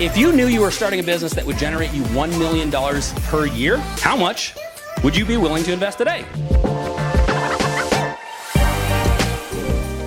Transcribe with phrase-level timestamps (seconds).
[0.00, 2.70] If you knew you were starting a business that would generate you $1 million
[3.24, 4.54] per year, how much
[5.02, 6.24] would you be willing to invest today?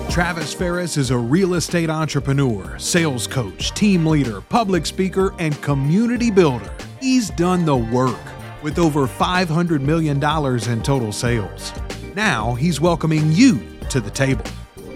[0.08, 6.30] Travis Ferris is a real estate entrepreneur, sales coach, team leader, public speaker, and community
[6.30, 6.72] builder.
[6.98, 8.18] He's done the work
[8.62, 11.70] with over $500 million in total sales.
[12.16, 14.46] Now he's welcoming you to the table.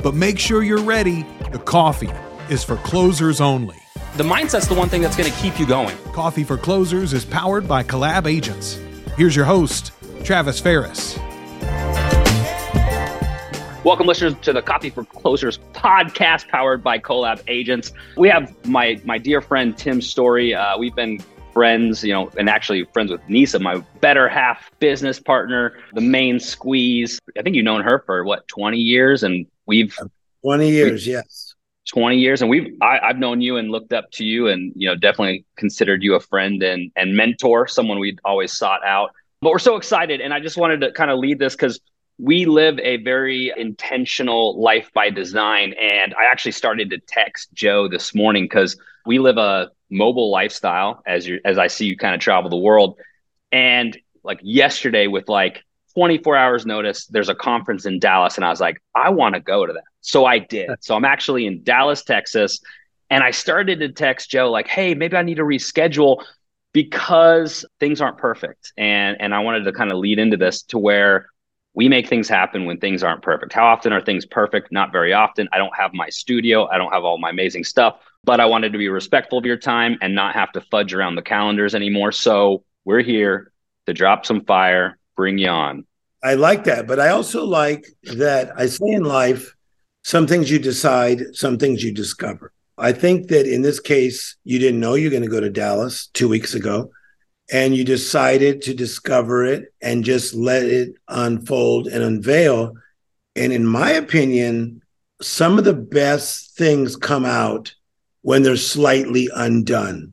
[0.03, 1.27] But make sure you're ready.
[1.53, 2.13] The coffee
[2.49, 3.77] is for closers only.
[4.17, 5.95] The mindset's the one thing that's going to keep you going.
[6.15, 8.81] Coffee for Closers is powered by Collab Agents.
[9.19, 9.93] Here's your host,
[10.25, 11.19] Travis Ferris.
[13.85, 17.93] Welcome, listeners, to the Coffee for Closers podcast powered by Collab Agents.
[18.17, 20.55] We have my my dear friend Tim Storey.
[20.55, 25.21] Uh, we've been friends, you know, and actually friends with Nisa, my better half business
[25.21, 27.21] partner, the main squeeze.
[27.39, 29.23] I think you've known her for what, 20 years?
[29.23, 29.95] And we've
[30.43, 31.46] 20 years, yes
[31.87, 34.89] 20 years and we've I, have known you and looked up to you and you
[34.89, 39.11] know definitely considered you a friend and and mentor someone we'd always sought out.
[39.41, 41.79] But we're so excited and i just wanted to kind of lead this because
[42.19, 47.87] we live a very intentional life by design and i actually started to text joe
[47.87, 52.15] this morning because we live a mobile lifestyle as you as i see you kind
[52.15, 52.99] of travel the world.
[53.53, 55.63] And like yesterday with like
[55.97, 59.41] 24 hours notice there's a conference in dallas and i was like i want to
[59.41, 60.71] go to that so I did.
[60.81, 62.61] So I'm actually in Dallas, Texas.
[63.11, 66.25] And I started to text Joe, like, hey, maybe I need to reschedule
[66.73, 68.73] because things aren't perfect.
[68.77, 71.27] And and I wanted to kind of lead into this to where
[71.75, 73.53] we make things happen when things aren't perfect.
[73.53, 74.73] How often are things perfect?
[74.73, 75.49] Not very often.
[75.53, 76.67] I don't have my studio.
[76.69, 79.59] I don't have all my amazing stuff, but I wanted to be respectful of your
[79.59, 82.13] time and not have to fudge around the calendars anymore.
[82.13, 83.53] So we're here
[83.87, 85.87] to drop some fire, bring you on.
[86.23, 86.87] I like that.
[86.87, 89.55] But I also like that I say in life,
[90.05, 92.53] some things you decide, some things you discover.
[92.79, 96.09] I think that in this case, you didn't know you're going to go to Dallas
[96.09, 96.91] two weeks ago,
[97.51, 102.75] and you decided to discover it and just let it unfold and unveil.
[103.35, 104.83] And in my opinion,
[105.23, 107.75] some of the best things come out
[108.23, 110.13] when they're slightly undone.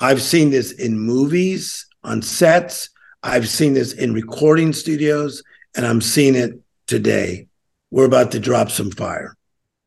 [0.00, 2.90] I've seen this in movies, on sets,
[3.22, 5.42] I've seen this in recording studios,
[5.76, 7.46] and I'm seeing it today
[7.92, 9.36] we're about to drop some fire.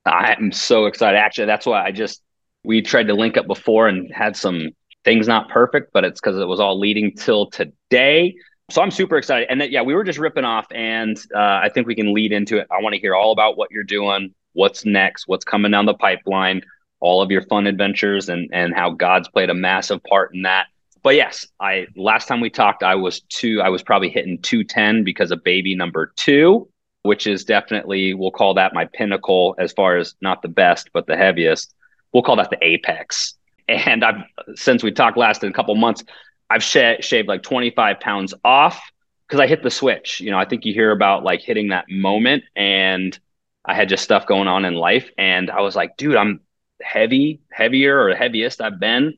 [0.05, 1.17] I'm so excited.
[1.17, 2.21] Actually, that's why I just
[2.63, 4.69] we tried to link up before and had some
[5.03, 8.35] things not perfect, but it's because it was all leading till today.
[8.69, 9.47] So I'm super excited.
[9.49, 12.31] And that, yeah, we were just ripping off, and uh, I think we can lead
[12.31, 12.67] into it.
[12.71, 15.93] I want to hear all about what you're doing, what's next, what's coming down the
[15.95, 16.61] pipeline,
[16.99, 20.67] all of your fun adventures, and and how God's played a massive part in that.
[21.05, 23.61] But yes, I last time we talked, I was two.
[23.61, 26.67] I was probably hitting 210 because of baby number two
[27.05, 31.05] which is definitely, we'll call that my pinnacle as far as not the best, but
[31.05, 31.75] the heaviest.
[32.11, 33.35] We'll call that the apex.
[33.67, 34.23] And I've,
[34.55, 36.03] since we talked last in a couple months,
[36.49, 38.79] I've sh- shaved like 25 pounds off
[39.27, 40.19] because I hit the switch.
[40.19, 43.17] You know, I think you hear about like hitting that moment and
[43.65, 45.09] I had just stuff going on in life.
[45.17, 46.41] And I was like, dude, I'm
[46.81, 49.15] heavy, heavier or heaviest I've been.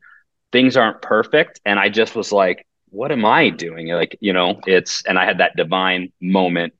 [0.52, 1.60] Things aren't perfect.
[1.64, 3.88] And I just was like, what am I doing?
[3.88, 6.72] Like, you know, it's, and I had that divine moment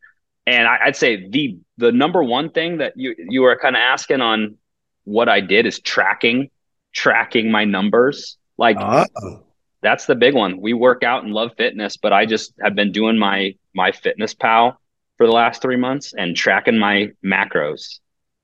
[0.48, 3.80] and I, would say the the number one thing that you you were kind of
[3.80, 4.56] asking on
[5.04, 6.50] what I did is tracking
[6.92, 8.38] tracking my numbers.
[8.56, 9.42] Like Uh-oh.
[9.82, 10.60] that's the big one.
[10.60, 14.32] We work out and love fitness, but I just have been doing my my fitness
[14.32, 14.80] pal
[15.18, 17.98] for the last three months and tracking my macros.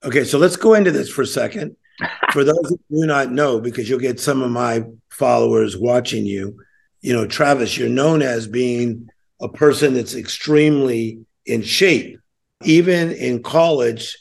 [0.05, 1.77] Okay, so let's go into this for a second.
[2.32, 6.59] For those who do not know, because you'll get some of my followers watching you,
[7.00, 9.09] you know, Travis, you're known as being
[9.41, 12.19] a person that's extremely in shape.
[12.62, 14.16] Even in college,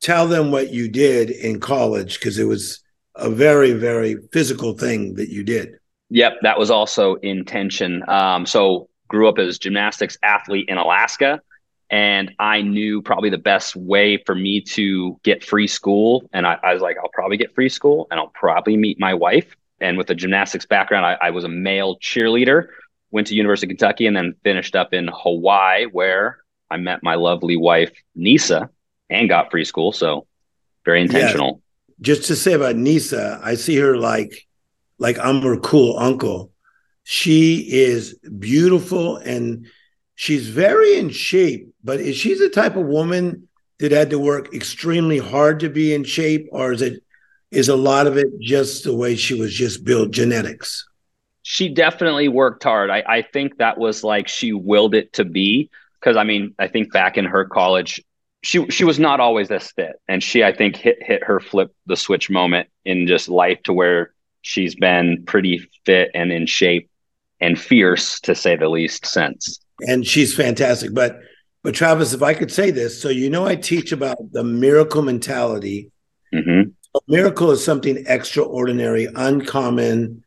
[0.00, 2.82] tell them what you did in college because it was
[3.14, 5.76] a very, very physical thing that you did.
[6.10, 8.02] Yep, that was also intention.
[8.08, 11.40] Um, so grew up as gymnastics athlete in Alaska,
[11.90, 16.28] and I knew probably the best way for me to get free school.
[16.32, 19.14] And I, I was like, I'll probably get free school, and I'll probably meet my
[19.14, 19.56] wife.
[19.80, 22.68] And with a gymnastics background, I, I was a male cheerleader.
[23.10, 26.38] Went to University of Kentucky, and then finished up in Hawaii, where
[26.70, 28.68] I met my lovely wife, Nisa,
[29.08, 29.92] and got free school.
[29.92, 30.26] So
[30.84, 31.62] very intentional.
[31.98, 32.02] Yeah.
[32.02, 34.46] Just to say about Nisa, I see her like
[34.98, 36.52] like I'm her cool uncle.
[37.04, 39.66] She is beautiful and
[40.16, 43.48] she's very in shape, but is she the type of woman
[43.78, 47.02] that had to work extremely hard to be in shape, or is it
[47.52, 50.84] is a lot of it just the way she was just built genetics?
[51.42, 52.90] She definitely worked hard.
[52.90, 55.70] I, I think that was like she willed it to be
[56.00, 58.02] because I mean, I think back in her college,
[58.42, 61.72] she she was not always this fit, and she I think hit hit her flip
[61.86, 66.90] the switch moment in just life to where she's been pretty fit and in shape
[67.40, 69.60] and fierce to say the least since.
[69.80, 70.94] And she's fantastic.
[70.94, 71.20] But
[71.62, 75.02] but Travis, if I could say this, so you know I teach about the miracle
[75.02, 75.90] mentality.
[76.32, 76.70] Mm-hmm.
[76.94, 80.22] A miracle is something extraordinary, uncommon,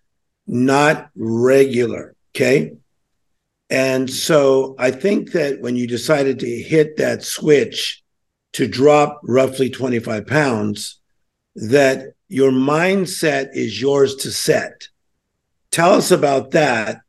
[0.48, 2.16] not regular.
[2.36, 2.74] Okay.
[3.70, 8.04] And so I think that when you decided to hit that switch
[8.54, 11.00] to drop roughly 25 pounds,
[11.56, 14.88] that your mindset is yours to set.
[15.72, 17.02] Tell us about that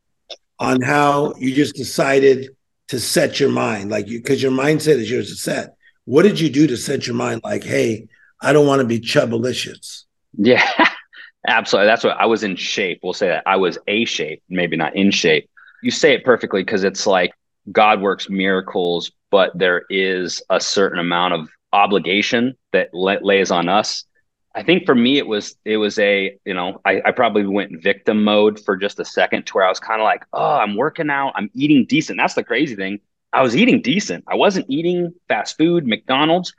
[0.61, 2.55] on how you just decided
[2.87, 5.75] to set your mind, like you, because your mindset is yours to set.
[6.05, 8.07] What did you do to set your mind like, hey,
[8.39, 10.03] I don't want to be chubbalicious?
[10.37, 10.63] Yeah,
[11.47, 11.87] absolutely.
[11.87, 12.99] That's what I was in shape.
[13.01, 15.49] We'll say that I was a shape, maybe not in shape.
[15.81, 17.33] You say it perfectly because it's like
[17.71, 24.03] God works miracles, but there is a certain amount of obligation that lays on us
[24.53, 27.81] I think for me it was it was a you know I, I probably went
[27.81, 30.75] victim mode for just a second to where I was kind of like oh I'm
[30.75, 31.33] working out.
[31.35, 32.17] I'm eating decent.
[32.17, 32.99] That's the crazy thing.
[33.33, 34.25] I was eating decent.
[34.27, 36.53] I wasn't eating fast food McDonald's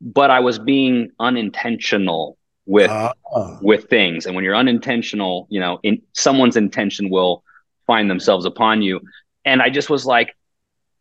[0.00, 3.12] but I was being unintentional with uh,
[3.62, 4.26] with things.
[4.26, 7.44] And when you're unintentional you know in someone's intention will
[7.86, 9.00] find themselves upon you.
[9.44, 10.36] And I just was like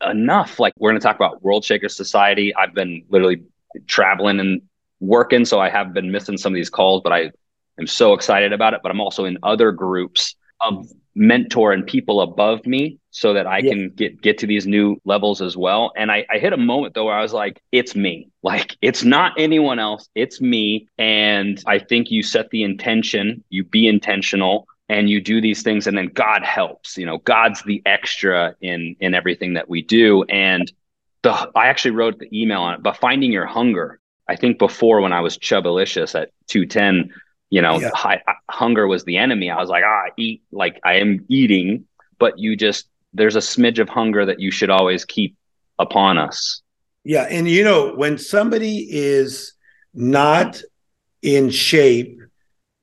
[0.05, 0.59] enough.
[0.59, 2.53] Like we're going to talk about World Shaker Society.
[2.55, 3.43] I've been literally
[3.87, 4.61] traveling and
[4.99, 7.31] working, so I have been missing some of these calls, but I
[7.79, 8.81] am so excited about it.
[8.83, 13.59] But I'm also in other groups of mentor and people above me so that I
[13.59, 13.71] yeah.
[13.71, 15.93] can get get to these new levels as well.
[15.95, 18.29] And I, I hit a moment though where I was like, it's me.
[18.45, 20.87] Like it's not anyone else, it's me.
[20.99, 25.87] And I think you set the intention, you be intentional and you do these things
[25.87, 26.95] and then God helps.
[26.95, 30.25] You know, God's the extra in in everything that we do.
[30.25, 30.71] And
[31.23, 35.01] the I actually wrote the email on it, but finding your hunger I think before
[35.01, 37.13] when I was chubbalicious at 210,
[37.49, 37.91] you know, yeah.
[37.93, 39.49] high, hunger was the enemy.
[39.49, 41.85] I was like, ah, eat like I am eating,
[42.17, 45.35] but you just, there's a smidge of hunger that you should always keep
[45.79, 46.61] upon us.
[47.03, 47.23] Yeah.
[47.29, 49.53] And, you know, when somebody is
[49.93, 50.61] not
[51.21, 52.19] in shape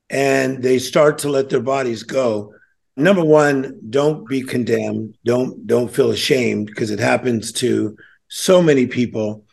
[0.09, 2.55] and they start to let their bodies go,
[2.97, 5.17] number one, don't be condemned.
[5.25, 7.97] Don't, don't feel ashamed because it happens to
[8.29, 9.44] so many people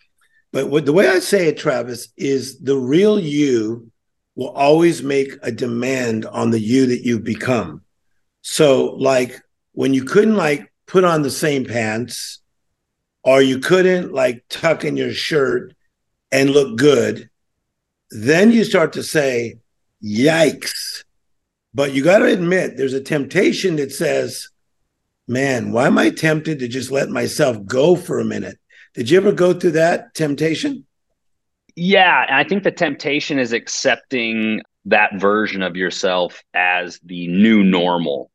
[0.51, 3.92] but what, the way I say it, Travis, is the real you
[4.36, 7.84] will always make a demand on the you that you've become.
[8.42, 9.42] So, like
[9.74, 12.40] when you couldn't like put on the same pants,
[13.24, 15.75] or you couldn't like tuck in your shirt
[16.31, 17.30] and look good,
[18.12, 19.60] then you start to say,
[20.04, 21.04] "Yikes!"
[21.74, 24.50] But you got to admit, there's a temptation that says,
[25.28, 28.57] "Man, why am I tempted to just let myself go for a minute?"
[29.00, 30.86] Did you ever go through that temptation?
[31.78, 37.63] Yeah, and I think the temptation is accepting that version of yourself as the new
[37.63, 38.30] normal.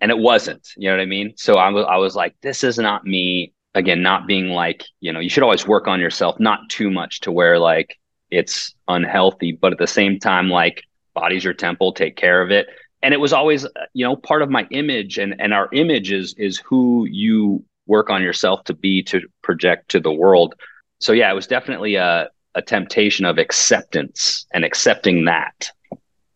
[0.00, 1.34] And it wasn't, you know what I mean?
[1.36, 3.52] So I was I was like this is not me.
[3.76, 7.20] Again, not being like, you know, you should always work on yourself, not too much
[7.20, 7.96] to where like
[8.32, 10.82] it's unhealthy, but at the same time like
[11.14, 12.66] body's your temple, take care of it.
[13.00, 16.10] And it was always, uh, you know, part of my image and and our image
[16.10, 20.54] is is who you work on yourself to be to project to the world.
[21.00, 25.70] So yeah, it was definitely a, a temptation of acceptance and accepting that.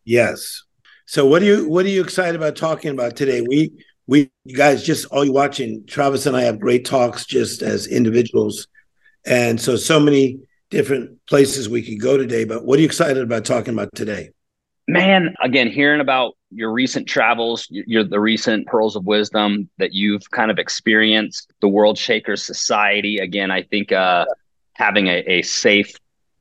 [0.05, 0.63] Yes.
[1.07, 3.41] So what are you what are you excited about talking about today?
[3.41, 3.73] We
[4.07, 7.87] we you guys just all you watching Travis and I have great talks just as
[7.87, 8.67] individuals.
[9.25, 13.23] And so so many different places we could go today, but what are you excited
[13.23, 14.34] about talking about today?
[14.87, 20.31] Man, again, hearing about your recent travels, your the recent pearls of wisdom that you've
[20.31, 23.19] kind of experienced, the World Shakers Society.
[23.19, 24.27] Again, I think uh,
[24.75, 25.95] having a, a safe,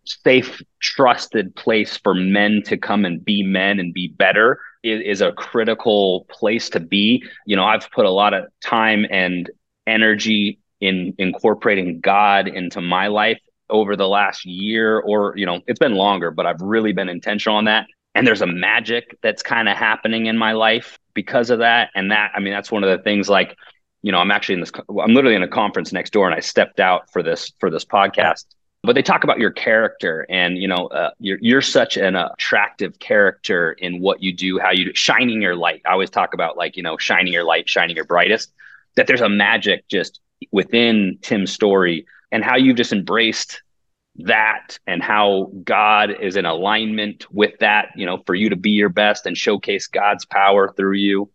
[0.04, 5.22] safe, trusted place for men to come and be men and be better is, is
[5.22, 7.24] a critical place to be.
[7.46, 9.50] You know, I've put a lot of time and
[9.88, 15.80] energy in incorporating God into my life over the last year or you know it's
[15.80, 19.68] been longer but i've really been intentional on that and there's a magic that's kind
[19.68, 22.90] of happening in my life because of that and that i mean that's one of
[22.90, 23.56] the things like
[24.02, 26.40] you know i'm actually in this i'm literally in a conference next door and i
[26.40, 28.46] stepped out for this for this podcast.
[28.86, 33.00] But they talk about your character and you know uh, you're, you're such an attractive
[33.00, 35.82] character in what you do how you do shining your light.
[35.86, 38.52] I always talk about like you know shining your light shining your brightest
[38.96, 40.20] that there's a magic just
[40.52, 43.62] within Tim Storey and how you've just embraced
[44.18, 48.72] that and how God is in alignment with that, you know, for you to be
[48.72, 51.32] your best and showcase God's power through you,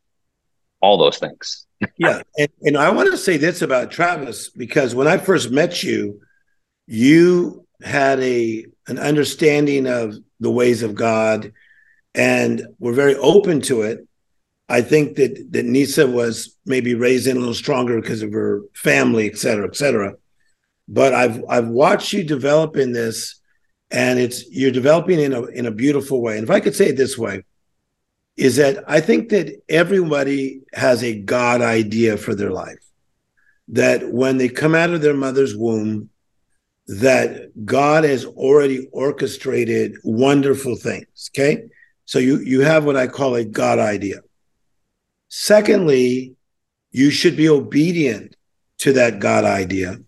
[0.81, 1.67] all those things.
[1.97, 2.23] yeah.
[2.37, 6.21] And, and I want to say this about Travis, because when I first met you,
[6.87, 11.53] you had a an understanding of the ways of God
[12.15, 14.07] and we're very open to it.
[14.69, 18.63] I think that that Nisa was maybe raised in a little stronger because of her
[18.75, 20.15] family, et cetera, et cetera.
[20.89, 23.41] But I've I've watched you develop in this,
[23.91, 26.37] and it's you're developing in a in a beautiful way.
[26.37, 27.45] And if I could say it this way,
[28.37, 32.79] is that I think that everybody has a God idea for their life.
[33.69, 36.09] That when they come out of their mother's womb,
[36.87, 41.31] that God has already orchestrated wonderful things.
[41.35, 41.65] Okay.
[42.07, 44.21] So you, you have what I call a God idea.
[45.29, 46.35] Secondly,
[46.91, 48.35] you should be obedient
[48.79, 49.99] to that God idea.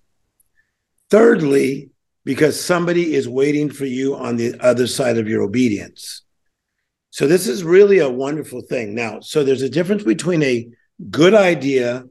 [1.10, 1.90] Thirdly,
[2.24, 6.22] because somebody is waiting for you on the other side of your obedience.
[7.10, 8.94] So this is really a wonderful thing.
[8.94, 10.68] Now, so there's a difference between a
[11.10, 12.04] good idea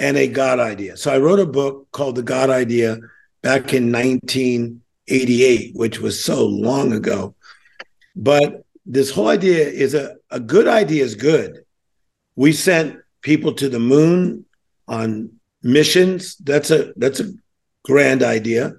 [0.00, 0.96] and a God idea.
[0.96, 2.98] So I wrote a book called The God Idea
[3.42, 7.34] back in 1988, which was so long ago.
[8.14, 11.64] But this whole idea is a, a good idea is good.
[12.36, 14.44] We sent people to the moon
[14.86, 15.30] on
[15.62, 16.36] missions.
[16.36, 17.32] That's a that's a
[17.88, 18.74] grand idea.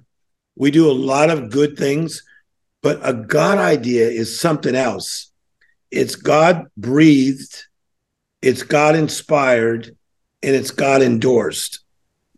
[0.54, 2.22] We do a lot of good things,
[2.80, 5.32] but a God idea is something else.
[5.90, 7.64] It's God breathed,
[8.40, 9.96] it's God inspired,
[10.44, 11.80] and it's God endorsed.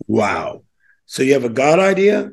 [0.06, 0.62] Wow.
[1.04, 2.30] So you have a God idea,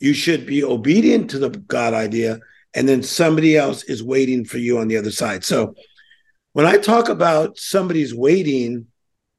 [0.00, 2.40] you should be obedient to the God idea,
[2.74, 5.44] and then somebody else is waiting for you on the other side.
[5.44, 5.76] So
[6.52, 8.88] when I talk about somebody's waiting,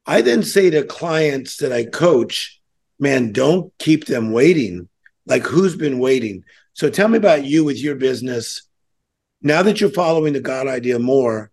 [0.06, 2.59] I then say to clients that I coach,
[3.00, 4.88] man, don't keep them waiting.
[5.26, 6.44] Like who's been waiting?
[6.74, 8.62] So tell me about you with your business.
[9.42, 11.50] Now that you're following the God idea more,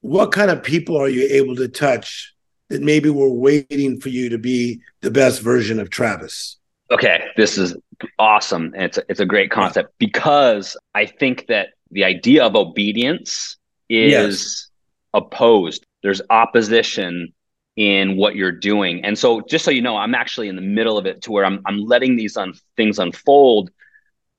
[0.00, 2.34] what kind of people are you able to touch
[2.68, 6.56] that maybe were waiting for you to be the best version of Travis?
[6.90, 7.76] Okay, this is
[8.18, 8.72] awesome.
[8.74, 13.56] And it's a, it's a great concept because I think that the idea of obedience
[13.88, 14.68] is yes.
[15.14, 15.84] opposed.
[16.02, 17.32] There's opposition
[17.78, 19.04] in what you're doing.
[19.04, 21.44] And so just so you know, I'm actually in the middle of it to where
[21.44, 23.70] I'm I'm letting these un- things unfold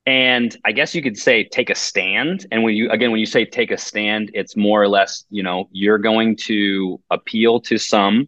[0.06, 2.46] and I guess you could say take a stand.
[2.52, 5.42] And when you again when you say take a stand, it's more or less, you
[5.42, 8.28] know, you're going to appeal to some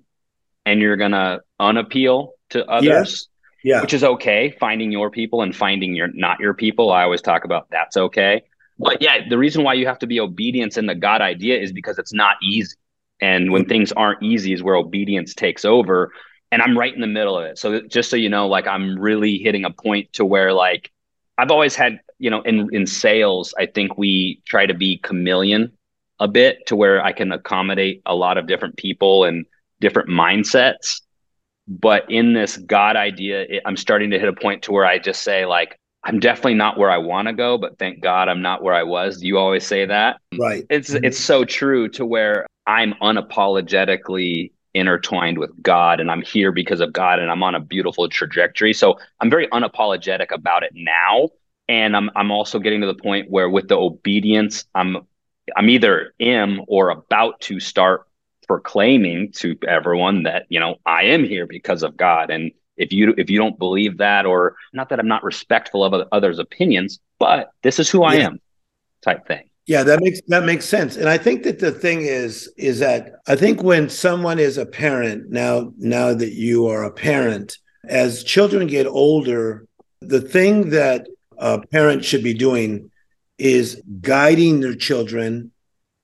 [0.65, 3.27] and you're going to unappeal to others
[3.65, 3.81] yeah.
[3.81, 4.55] which is okay.
[4.61, 6.89] Finding your people and finding your not your people.
[6.89, 8.43] I always talk about that's okay.
[8.79, 11.73] But yeah, the reason why you have to be obedience in the God idea is
[11.73, 12.77] because it's not easy.
[13.21, 16.11] And when things aren't easy is where obedience takes over.
[16.51, 17.57] And I'm right in the middle of it.
[17.57, 20.91] So just so you know, like I'm really hitting a point to where like
[21.37, 25.71] I've always had, you know, in in sales, I think we try to be chameleon
[26.19, 29.45] a bit to where I can accommodate a lot of different people and
[29.79, 31.01] different mindsets
[31.67, 34.97] but in this god idea it, i'm starting to hit a point to where i
[34.97, 38.41] just say like i'm definitely not where i want to go but thank god i'm
[38.41, 39.21] not where i was.
[39.23, 40.19] You always say that.
[40.37, 40.65] Right.
[40.69, 41.05] It's mm-hmm.
[41.05, 46.93] it's so true to where i'm unapologetically intertwined with god and i'm here because of
[46.93, 48.73] god and i'm on a beautiful trajectory.
[48.73, 51.29] So i'm very unapologetic about it now.
[51.67, 55.07] And i'm i'm also getting to the point where with the obedience i'm
[55.55, 58.07] i'm either am or about to start
[58.51, 62.29] proclaiming to everyone that you know I am here because of God.
[62.29, 66.07] And if you if you don't believe that or not that I'm not respectful of
[66.11, 68.39] others opinions but this is who I am
[69.03, 69.49] type thing.
[69.67, 70.97] Yeah that makes that makes sense.
[70.97, 74.65] And I think that the thing is is that I think when someone is a
[74.65, 77.57] parent now now that you are a parent
[77.87, 79.65] as children get older
[80.01, 81.07] the thing that
[81.37, 82.91] a parent should be doing
[83.37, 85.51] is guiding their children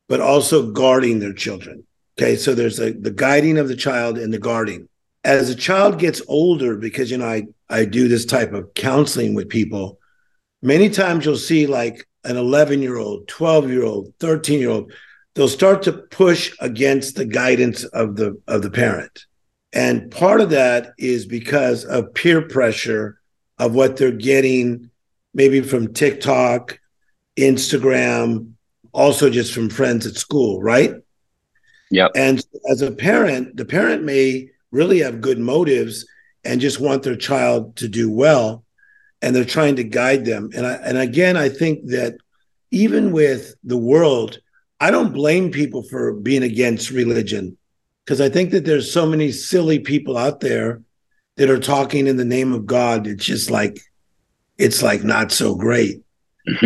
[0.08, 1.84] but also guarding their children.
[2.18, 4.88] Okay, so there's a, the guiding of the child and the guarding.
[5.28, 9.36] As a child gets older, because you know I I do this type of counseling
[9.36, 10.00] with people,
[10.62, 14.94] many times you'll see like an 11 year old, 12 year old, 13 year old,
[15.36, 19.26] they'll start to push against the guidance of the of the parent.
[19.74, 23.20] And part of that is because of peer pressure
[23.60, 24.90] of what they're getting,
[25.34, 26.80] maybe from TikTok,
[27.38, 28.54] Instagram,
[28.94, 30.94] also just from friends at school, right?
[31.92, 32.08] Yeah.
[32.16, 36.06] And as a parent, the parent may really have good motives
[36.44, 38.64] and just want their child to do well
[39.22, 40.50] and they're trying to guide them.
[40.56, 42.18] And I, and again, I think that
[42.72, 44.40] even with the world,
[44.80, 47.58] I don't blame people for being against religion
[48.06, 50.82] because I think that there's so many silly people out there
[51.38, 53.08] that are talking in the name of God.
[53.08, 53.80] It's just like
[54.58, 56.02] it's like not so great.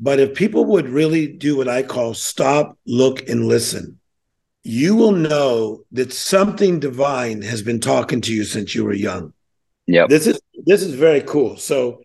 [0.00, 3.98] but if people would really do what I call stop, look, and listen,
[4.64, 9.32] you will know that something divine has been talking to you since you were young.
[9.86, 10.06] Yeah.
[10.08, 11.58] This is this is very cool.
[11.58, 12.00] So,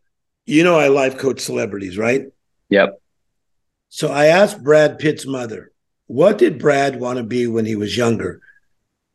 [0.46, 2.26] you know I life coach celebrities, right?
[2.70, 3.02] Yep.
[3.88, 5.72] So I asked Brad Pitt's mother,
[6.08, 8.42] what did Brad want to be when he was younger?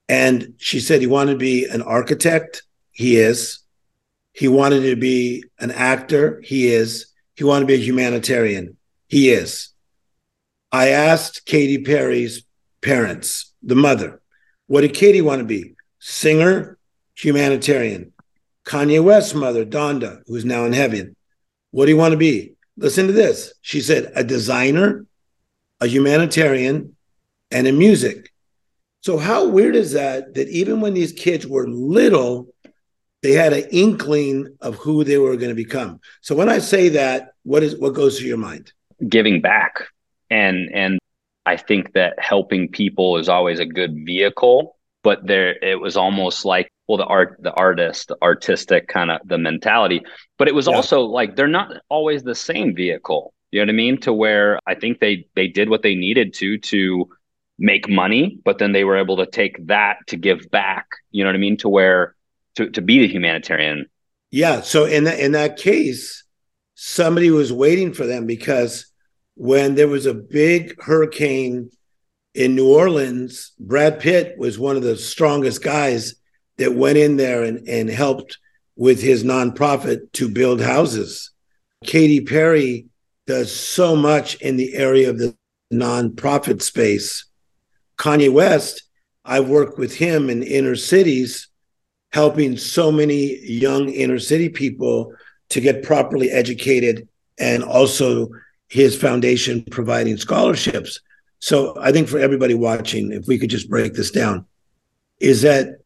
[0.08, 2.62] And she said he wanted to be an architect.
[2.92, 3.58] He is.
[4.32, 6.40] He wanted to be an actor.
[6.42, 7.06] He is.
[7.34, 8.76] He wanted to be a humanitarian.
[9.06, 9.68] He is.
[10.72, 12.44] I asked Katy Perry's
[12.84, 14.20] parents, the mother,
[14.66, 15.74] what did Katy want to be?
[15.98, 16.78] Singer,
[17.16, 18.12] humanitarian.
[18.64, 21.16] Kanye West's mother, Donda, who's now in heaven.
[21.70, 22.54] What do you want to be?
[22.76, 23.54] Listen to this.
[23.62, 25.06] She said, a designer,
[25.80, 26.96] a humanitarian,
[27.50, 28.32] and in music.
[29.02, 30.34] So, how weird is that?
[30.34, 32.48] That even when these kids were little,
[33.22, 36.00] they had an inkling of who they were going to become.
[36.22, 38.72] So, when I say that, what is what goes through your mind?
[39.06, 39.74] Giving back,
[40.30, 40.98] and and
[41.46, 44.76] I think that helping people is always a good vehicle.
[45.02, 49.20] But there, it was almost like well the art the artist the artistic kind of
[49.24, 50.02] the mentality
[50.38, 50.74] but it was yeah.
[50.74, 53.32] also like they're not always the same vehicle.
[53.50, 54.00] You know what i mean?
[54.00, 57.08] To where i think they they did what they needed to to
[57.58, 60.86] make money but then they were able to take that to give back.
[61.10, 61.56] You know what i mean?
[61.58, 62.14] To where
[62.56, 63.86] to to be the humanitarian.
[64.30, 64.62] Yeah.
[64.62, 66.24] So in that in that case
[66.74, 68.86] somebody was waiting for them because
[69.36, 71.70] when there was a big hurricane
[72.34, 76.14] in New Orleans, Brad Pitt was one of the strongest guys
[76.58, 78.38] that went in there and, and helped
[78.76, 81.30] with his nonprofit to build houses.
[81.84, 82.86] Katy Perry
[83.26, 85.36] does so much in the area of the
[85.72, 87.26] nonprofit space.
[87.98, 88.82] Kanye West,
[89.24, 91.48] I've worked with him in inner cities,
[92.12, 95.12] helping so many young inner city people
[95.50, 98.28] to get properly educated and also
[98.74, 100.98] his foundation providing scholarships.
[101.38, 104.46] So I think for everybody watching, if we could just break this down,
[105.20, 105.78] is that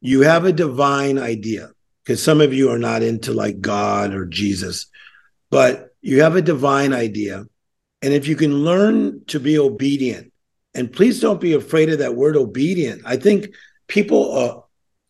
[0.00, 1.70] you have a divine idea
[2.02, 4.88] because some of you are not into like God or Jesus,
[5.48, 7.44] but you have a divine idea.
[8.02, 10.32] And if you can learn to be obedient,
[10.74, 13.02] and please don't be afraid of that word obedient.
[13.06, 13.54] I think
[13.86, 14.60] people uh,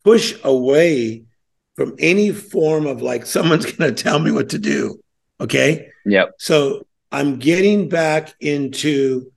[0.05, 1.25] push away
[1.75, 5.01] from any form of like someone's going to tell me what to do.
[5.41, 5.89] Okay.
[6.05, 6.35] Yep.
[6.39, 9.31] So I'm getting back into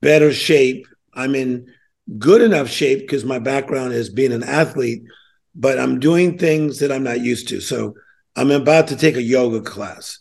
[0.00, 0.86] better shape.
[1.14, 1.72] I'm in
[2.18, 5.02] good enough shape because my background is being an athlete,
[5.54, 7.60] but I'm doing things that I'm not used to.
[7.60, 7.94] So
[8.36, 10.18] I'm about to take a yoga class.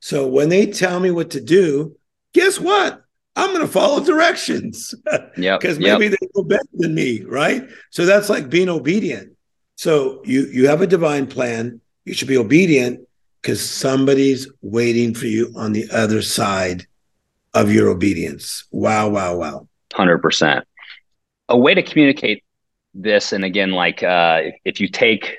[0.00, 1.96] So when they tell me what to do,
[2.32, 3.02] guess what?
[3.36, 4.94] I'm going to follow directions.
[5.36, 5.56] Yeah.
[5.56, 6.18] Because maybe yep.
[6.18, 7.62] they know better than me, right?
[7.90, 9.36] So that's like being obedient.
[9.76, 11.80] So you you have a divine plan.
[12.04, 13.07] You should be obedient
[13.48, 16.86] because somebody's waiting for you on the other side
[17.54, 18.66] of your obedience.
[18.70, 19.68] Wow, wow, wow.
[19.94, 20.66] Hundred percent
[21.48, 22.44] a way to communicate
[22.92, 25.38] this and again like uh, if, if you take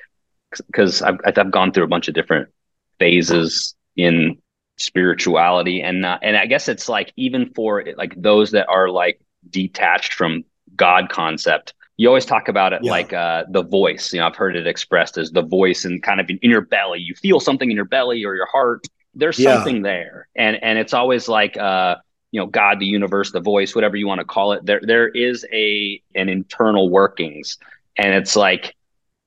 [0.65, 2.49] because I've, I've gone through a bunch of different
[2.97, 4.39] phases in
[4.77, 9.21] spirituality and uh, and I guess it's like even for like those that are like
[9.51, 10.45] detached from
[10.75, 12.91] God concept you always talk about it yeah.
[12.91, 16.21] like uh, the voice you know I've heard it expressed as the voice and kind
[16.21, 16.99] of in, in, your belly.
[16.99, 18.87] You feel something in your belly or your heart.
[19.13, 19.55] There's yeah.
[19.55, 20.29] something there.
[20.33, 21.97] And and it's always like uh
[22.31, 24.65] you know god the universe the voice whatever you want to call it.
[24.65, 27.57] There there is a an internal workings.
[27.97, 28.75] And it's like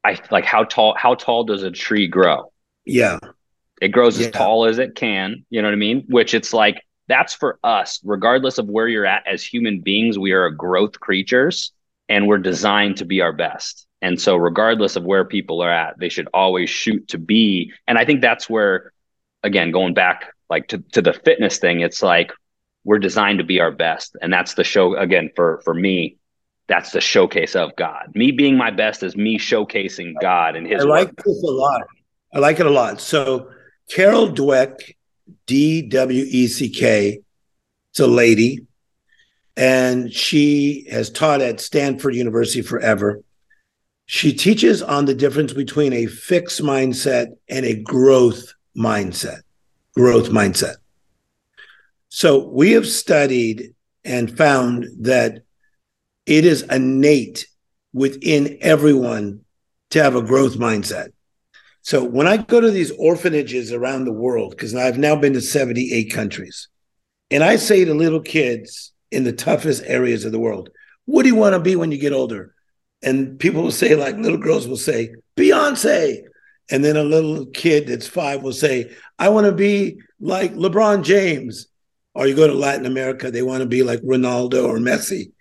[0.02, 2.52] i like how tall how tall does a tree grow?
[2.86, 3.18] Yeah.
[3.82, 4.28] It grows yeah.
[4.28, 6.04] as tall as it can you know what i mean?
[6.08, 10.32] Which it's like that's for us regardless of where you're at as human beings we
[10.32, 11.72] are growth creatures
[12.12, 13.86] and we're designed to be our best.
[14.02, 17.72] And so regardless of where people are at they should always shoot to be.
[17.88, 18.92] And i think that's where
[19.42, 22.30] again going back like to, to the fitness thing it's like
[22.84, 24.16] we're designed to be our best.
[24.20, 26.18] And that's the show again for for me
[26.68, 28.12] that's the showcase of god.
[28.14, 31.24] Me being my best is me showcasing god and his i like work.
[31.24, 31.82] this a lot.
[32.34, 33.00] I like it a lot.
[33.00, 33.48] So
[33.94, 34.74] carol dweck
[35.46, 37.20] d-w-e-c-k
[37.90, 38.66] it's a lady
[39.56, 43.22] and she has taught at stanford university forever
[44.06, 49.40] she teaches on the difference between a fixed mindset and a growth mindset
[49.94, 50.76] growth mindset
[52.08, 55.44] so we have studied and found that
[56.26, 57.46] it is innate
[57.92, 59.40] within everyone
[59.90, 61.12] to have a growth mindset.
[61.82, 65.40] So when I go to these orphanages around the world, because I've now been to
[65.40, 66.68] 78 countries,
[67.30, 70.70] and I say to little kids in the toughest areas of the world,
[71.04, 72.54] what do you want to be when you get older?
[73.02, 76.22] And people will say, like little girls will say, Beyonce.
[76.70, 81.04] And then a little kid that's five will say, I want to be like LeBron
[81.04, 81.66] James
[82.14, 85.32] or you go to Latin America, they want to be like Ronaldo or Messi.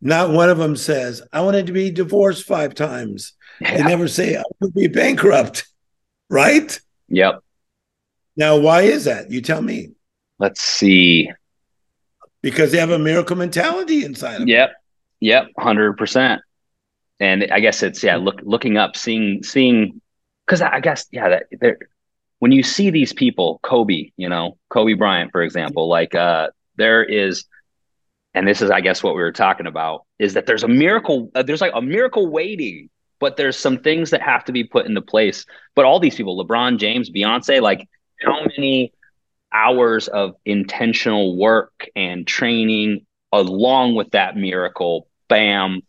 [0.00, 3.34] Not one of them says, I wanted to be divorced five times.
[3.60, 3.76] Yeah.
[3.76, 5.66] They never say, I would be bankrupt,
[6.30, 6.78] right?
[7.08, 7.40] Yep.
[8.36, 9.30] Now, why is that?
[9.30, 9.90] You tell me.
[10.38, 11.30] Let's see.
[12.42, 14.48] Because they have a miracle mentality inside of them.
[14.48, 14.72] Yep.
[15.20, 15.46] Yep.
[15.58, 16.42] Hundred percent.
[17.20, 20.00] And I guess it's yeah, look looking up, seeing seeing
[20.46, 21.78] because I guess yeah, that there
[22.38, 27.02] when you see these people, Kobe, you know, Kobe Bryant, for example, like uh there
[27.02, 27.44] is
[28.34, 31.30] and this is i guess what we were talking about is that there's a miracle
[31.34, 32.88] uh, there's like a miracle waiting
[33.20, 36.42] but there's some things that have to be put into place but all these people
[36.42, 37.86] lebron james beyonce like
[38.20, 38.92] how many
[39.52, 45.80] hours of intentional work and training along with that miracle bam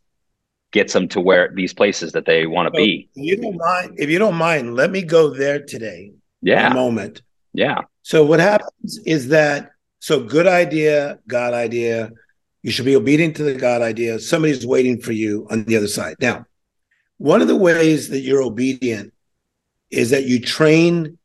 [0.71, 3.95] gets them to where these places that they want to so be you don't mind
[3.97, 7.21] if you don't mind let me go there today yeah moment
[7.53, 12.11] yeah so what happens is that so good idea god idea
[12.61, 14.19] you should be obedient to the God idea.
[14.19, 16.15] Somebody's waiting for you on the other side.
[16.19, 16.45] Now,
[17.17, 19.13] one of the ways that you're obedient
[19.89, 21.17] is that you train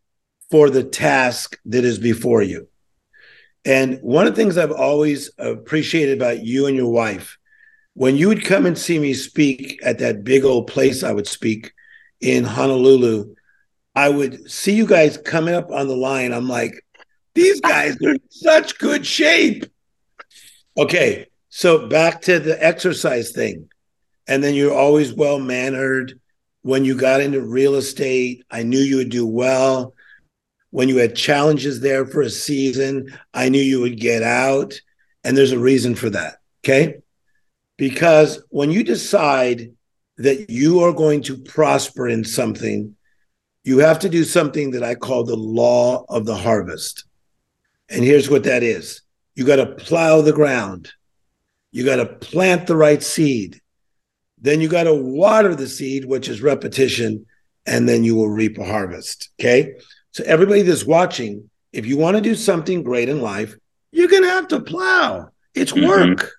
[0.51, 2.69] for the task that is before you.
[3.65, 7.39] And one of the things I've always appreciated about you and your wife,
[7.95, 11.27] when you would come and see me speak at that big old place I would
[11.27, 11.73] speak
[12.21, 13.35] in Honolulu,
[13.95, 16.33] I would see you guys coming up on the line.
[16.33, 16.85] I'm like,
[17.35, 19.65] these guys are in such good shape.
[20.77, 23.69] Okay, so back to the exercise thing.
[24.27, 26.19] And then you're always well mannered.
[26.63, 29.94] When you got into real estate, I knew you would do well.
[30.75, 34.75] When you had challenges there for a season, I knew you would get out.
[35.23, 36.39] And there's a reason for that.
[36.65, 36.97] Okay.
[37.77, 39.71] Because when you decide
[40.17, 42.97] that you are going to prosper in something,
[43.63, 47.05] you have to do something that I call the law of the harvest.
[47.89, 49.03] And here's what that is
[49.37, 50.91] you got to plow the ground.
[51.71, 53.61] You got to plant the right seed.
[54.41, 57.27] Then you got to water the seed, which is repetition,
[57.65, 59.31] and then you will reap a harvest.
[59.39, 59.77] Okay.
[60.14, 63.55] So, everybody that's watching, if you want to do something great in life,
[63.92, 65.31] you're going to have to plow.
[65.55, 65.88] It's mm-hmm.
[65.88, 66.33] work.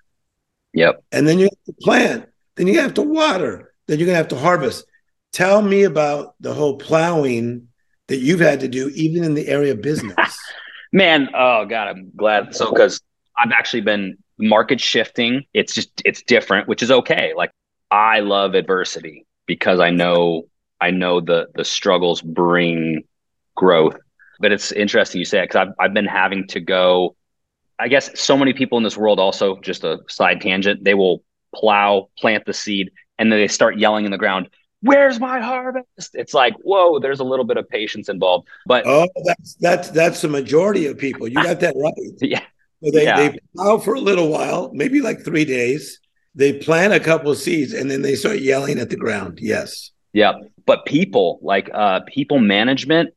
[0.73, 1.03] Yep.
[1.11, 2.29] And then you have to plant.
[2.55, 3.73] Then you have to water.
[3.87, 4.85] Then you're going to have to harvest.
[5.33, 7.67] Tell me about the whole plowing
[8.07, 10.37] that you've had to do, even in the area of business.
[10.93, 12.55] Man, oh God, I'm glad.
[12.55, 13.01] So, because
[13.37, 15.45] I've actually been market shifting.
[15.53, 17.33] It's just it's different, which is okay.
[17.35, 17.51] Like
[17.91, 20.43] I love adversity because I know
[20.79, 23.03] I know the the struggles bring
[23.55, 23.97] growth.
[24.39, 27.15] But it's interesting you say it because I've I've been having to go.
[27.77, 30.83] I guess so many people in this world also just a side tangent.
[30.83, 34.49] They will plow, plant the seed, and then they start yelling in the ground.
[34.81, 36.13] Where's my harvest?
[36.13, 38.47] It's like, whoa, there's a little bit of patience involved.
[38.65, 41.27] But oh, that's that's that's the majority of people.
[41.27, 41.93] You got that right.
[42.21, 42.41] yeah.
[42.83, 43.29] So they, yeah.
[43.29, 45.99] they plow for a little while, maybe like three days.
[46.35, 49.39] They plant a couple of seeds and then they start yelling at the ground.
[49.41, 49.91] Yes.
[50.13, 50.33] Yeah.
[50.65, 53.13] But people, like uh, people management,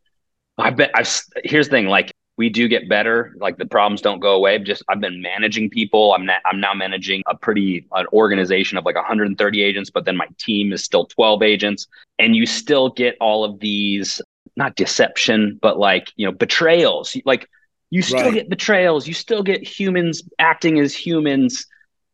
[0.59, 1.09] I bet I've,
[1.45, 3.35] here's the thing, like we do get better.
[3.37, 4.59] Like the problems don't go away.
[4.59, 6.15] Just I've been managing people.
[6.15, 10.27] I'm I'm now managing a pretty an organization of like 130 agents, but then my
[10.39, 11.87] team is still 12 agents,
[12.19, 14.21] and you still get all of these
[14.57, 17.17] not deception, but like you know betrayals.
[17.25, 17.49] Like
[17.91, 18.35] you still right.
[18.35, 21.67] get betrayals you still get humans acting as humans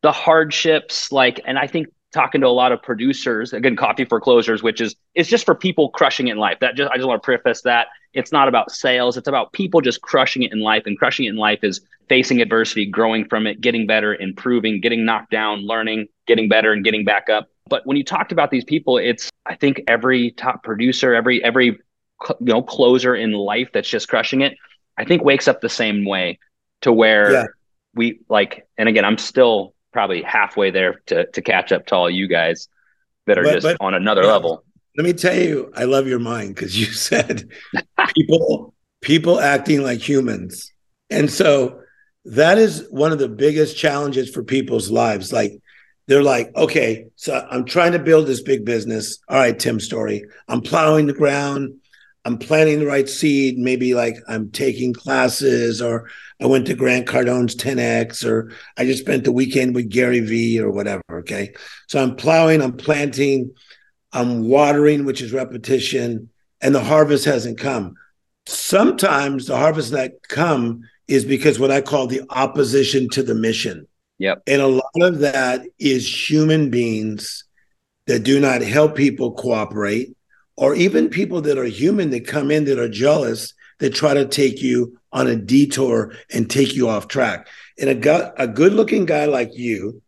[0.02, 4.20] the hardships like and i think talking to a lot of producers again Coffee for
[4.20, 7.08] Closers which is it's just for people crushing it in life that just i just
[7.08, 10.60] want to preface that it's not about sales it's about people just crushing it in
[10.60, 14.80] life and crushing it in life is facing adversity growing from it getting better improving
[14.80, 18.50] getting knocked down learning getting better and getting back up but when you talked about
[18.50, 23.70] these people it's i think every top producer every every you know closer in life
[23.72, 24.56] that's just crushing it
[24.96, 26.38] I think wakes up the same way
[26.82, 27.44] to where yeah.
[27.94, 32.10] we like, and again, I'm still probably halfway there to to catch up to all
[32.10, 32.68] you guys
[33.26, 34.63] that are but, just but, on another level.
[34.96, 37.48] Let me tell you, I love your mind because you said
[38.14, 40.72] people people acting like humans.
[41.10, 41.80] And so
[42.24, 45.32] that is one of the biggest challenges for people's lives.
[45.32, 45.60] Like
[46.06, 49.18] they're like, okay, so I'm trying to build this big business.
[49.28, 50.24] All right, Tim Storey.
[50.48, 51.74] I'm plowing the ground.
[52.26, 53.58] I'm planting the right seed.
[53.58, 56.08] Maybe like I'm taking classes, or
[56.40, 60.58] I went to Grant Cardone's 10X, or I just spent the weekend with Gary Vee
[60.58, 61.02] or whatever.
[61.12, 61.52] Okay.
[61.88, 63.52] So I'm plowing, I'm planting,
[64.14, 66.30] I'm watering, which is repetition,
[66.62, 67.94] and the harvest hasn't come.
[68.46, 73.86] Sometimes the harvest not come is because what I call the opposition to the mission.
[74.18, 74.42] Yep.
[74.46, 77.44] And a lot of that is human beings
[78.06, 80.14] that do not help people cooperate
[80.56, 84.24] or even people that are human that come in that are jealous that try to
[84.24, 87.48] take you on a detour and take you off track.
[87.78, 90.00] And a, gu- a good looking guy like you,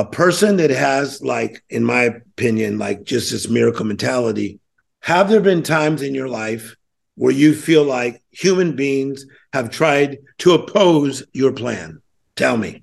[0.00, 4.58] a person that has, like, in my opinion, like just this miracle mentality,
[5.00, 6.74] have there been times in your life
[7.16, 12.00] where you feel like human beings have tried to oppose your plan?
[12.34, 12.82] Tell me.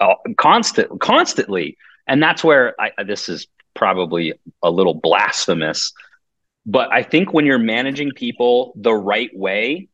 [0.00, 1.76] uh, constant, constantly.
[2.08, 5.92] And that's where I, this is probably a little blasphemous,
[6.66, 9.88] but I think when you're managing people the right way,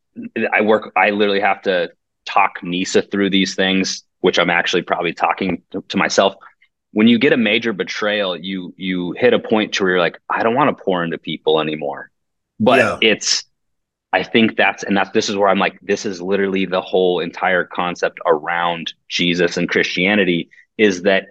[0.51, 1.91] I work, I literally have to
[2.25, 6.35] talk Nisa through these things, which I'm actually probably talking to, to myself.
[6.91, 10.19] When you get a major betrayal, you you hit a point to where you're like,
[10.29, 12.11] I don't want to pour into people anymore.
[12.59, 12.99] But yeah.
[13.01, 13.45] it's
[14.13, 17.21] I think that's and that's this is where I'm like, this is literally the whole
[17.21, 21.27] entire concept around Jesus and Christianity is that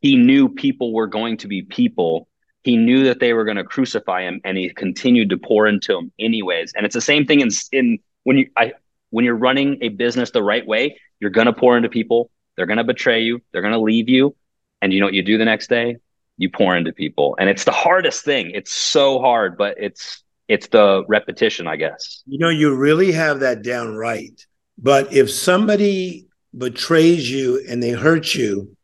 [0.00, 2.28] he knew people were going to be people.
[2.62, 5.94] He knew that they were going to crucify him, and he continued to pour into
[5.94, 6.74] them anyways.
[6.76, 8.74] And it's the same thing in in when you I
[9.10, 12.30] when you're running a business the right way, you're going to pour into people.
[12.56, 13.42] They're going to betray you.
[13.52, 14.34] They're going to leave you.
[14.82, 15.96] And you know what you do the next day?
[16.38, 17.36] You pour into people.
[17.38, 18.50] And it's the hardest thing.
[18.50, 22.22] It's so hard, but it's it's the repetition, I guess.
[22.26, 24.46] You know, you really have that down right.
[24.78, 28.76] But if somebody betrays you and they hurt you,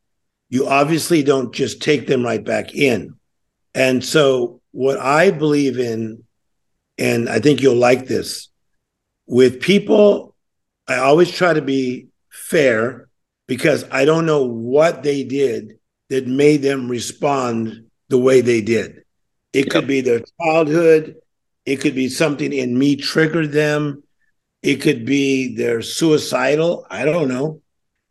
[0.48, 3.14] you obviously don't just take them right back in.
[3.74, 6.24] And so, what I believe in,
[6.98, 8.48] and I think you'll like this,
[9.26, 10.34] with people,
[10.86, 13.08] I always try to be fair
[13.52, 19.04] because I don't know what they did that made them respond the way they did.
[19.52, 19.68] It yep.
[19.68, 21.16] could be their childhood,
[21.66, 24.02] it could be something in me triggered them,
[24.62, 26.86] it could be they're suicidal.
[26.90, 27.60] I don't know.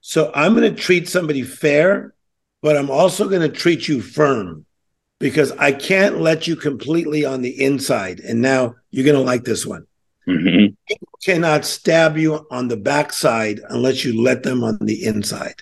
[0.02, 2.14] So I'm going to treat somebody fair
[2.62, 4.66] but I'm also going to treat you firm
[5.20, 8.20] because I can't let you completely on the inside.
[8.20, 9.86] And now you're going to like this one.
[10.28, 10.71] Mm-hmm.
[11.24, 15.62] Cannot stab you on the backside unless you let them on the inside.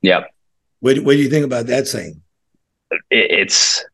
[0.00, 0.32] Yep.
[0.80, 2.22] What, what do you think about that saying?
[3.10, 3.84] It's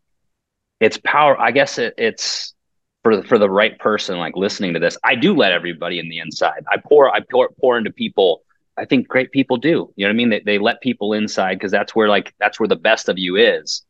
[0.81, 1.41] it's power.
[1.41, 2.55] I guess it, it's
[3.03, 4.97] for for the right person, like listening to this.
[5.05, 6.65] I do let everybody in the inside.
[6.71, 8.43] I pour I pour pour into people
[8.79, 9.93] I think great people do.
[9.97, 10.31] You know what I mean?
[10.31, 13.37] They, they let people inside because that's where like that's where the best of you
[13.37, 13.83] is.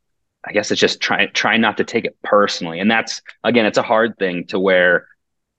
[0.46, 3.78] I guess it's just trying trying not to take it personally, and that's again, it's
[3.78, 5.06] a hard thing to where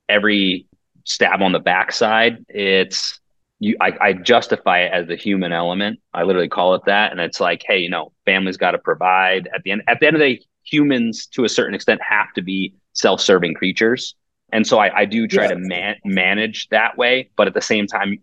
[0.07, 0.65] every
[1.05, 3.19] stab on the backside, it's
[3.59, 3.75] you.
[3.81, 5.99] I, I justify it as the human element.
[6.13, 9.49] I literally call it that, and it's like, hey, you know, family's got to provide.
[9.53, 12.31] At the end, at the end of the day, humans to a certain extent have
[12.35, 14.15] to be self-serving creatures,
[14.51, 15.49] and so I, I do try yeah.
[15.49, 17.29] to man- manage that way.
[17.35, 18.19] But at the same time,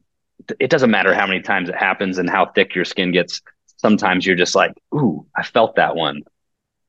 [0.61, 3.41] it doesn't matter how many times it happens and how thick your skin gets.
[3.79, 6.23] Sometimes you're just like, ooh, I felt that one.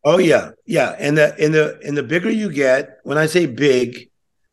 [0.03, 0.95] Oh yeah, yeah.
[0.97, 4.09] And the and the and the bigger you get, when I say big,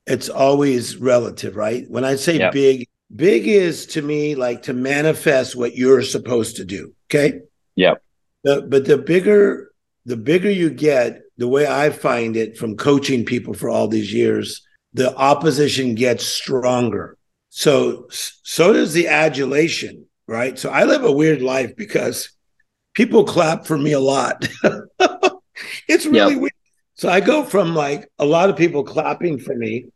[0.07, 1.85] it's always relative, right?
[1.88, 2.53] When I say yep.
[2.53, 6.93] big, big is to me like to manifest what you're supposed to do.
[7.11, 7.40] Okay.
[7.77, 8.03] Yep.
[8.43, 9.71] The, but the bigger
[10.07, 14.12] the bigger you get, the way I find it from coaching people for all these
[14.12, 14.62] years,
[14.93, 17.17] the opposition gets stronger.
[17.49, 20.59] So so does the adulation, right?
[20.59, 22.31] So I live a weird life because
[22.93, 24.47] people clap for me a lot.
[25.88, 26.43] it's really yep.
[26.43, 26.53] weird.
[26.95, 29.87] So I go from like a lot of people clapping for me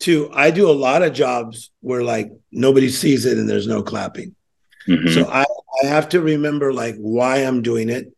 [0.00, 3.82] to I do a lot of jobs where like nobody sees it and there's no
[3.82, 4.34] clapping.
[4.88, 5.08] Mm-hmm.
[5.08, 5.44] So I,
[5.82, 8.12] I have to remember like why I'm doing it.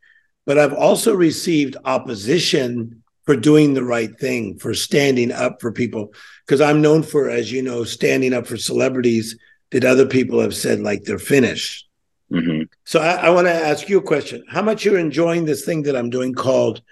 [0.47, 6.13] But I've also received opposition for doing the right thing, for standing up for people.
[6.45, 9.39] Because I'm known for, as you know, standing up for celebrities
[9.71, 11.89] that other people have said like they're finished.
[12.33, 12.63] Mm-hmm.
[12.85, 15.83] So I, I want to ask you a question: How much you're enjoying this thing
[15.85, 16.83] that I'm doing called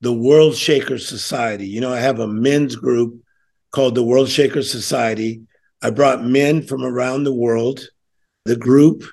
[0.00, 1.66] the World Shaker Society?
[1.66, 3.20] You know, I have a men's group
[3.76, 5.42] called the World Shaker Society.
[5.82, 7.86] I brought men from around the world.
[8.46, 9.04] The group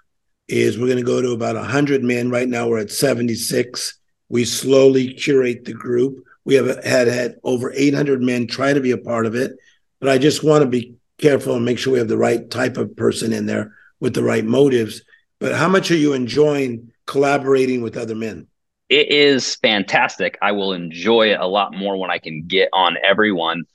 [0.48, 2.32] is we're going to go to about 100 men.
[2.32, 4.00] Right now, we're at 76.
[4.30, 6.24] We slowly curate the group.
[6.46, 9.52] We have had had over 800 men try to be a part of it,
[10.00, 12.78] but I just want to be careful and make sure we have the right type
[12.78, 15.02] of person in there with the right motives.
[15.42, 18.48] But how much are you enjoying collaborating with other men?
[18.88, 20.38] It is fantastic.
[20.42, 23.66] I will enjoy it a lot more when I can get on everyone.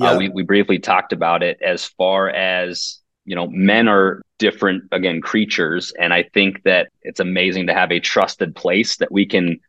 [0.00, 0.10] Uh, yeah.
[0.12, 4.84] Uh, we, we briefly talked about it as far as, you know, men are different,
[4.92, 5.92] again, creatures.
[5.98, 9.60] And I think that it's amazing to have a trusted place that we can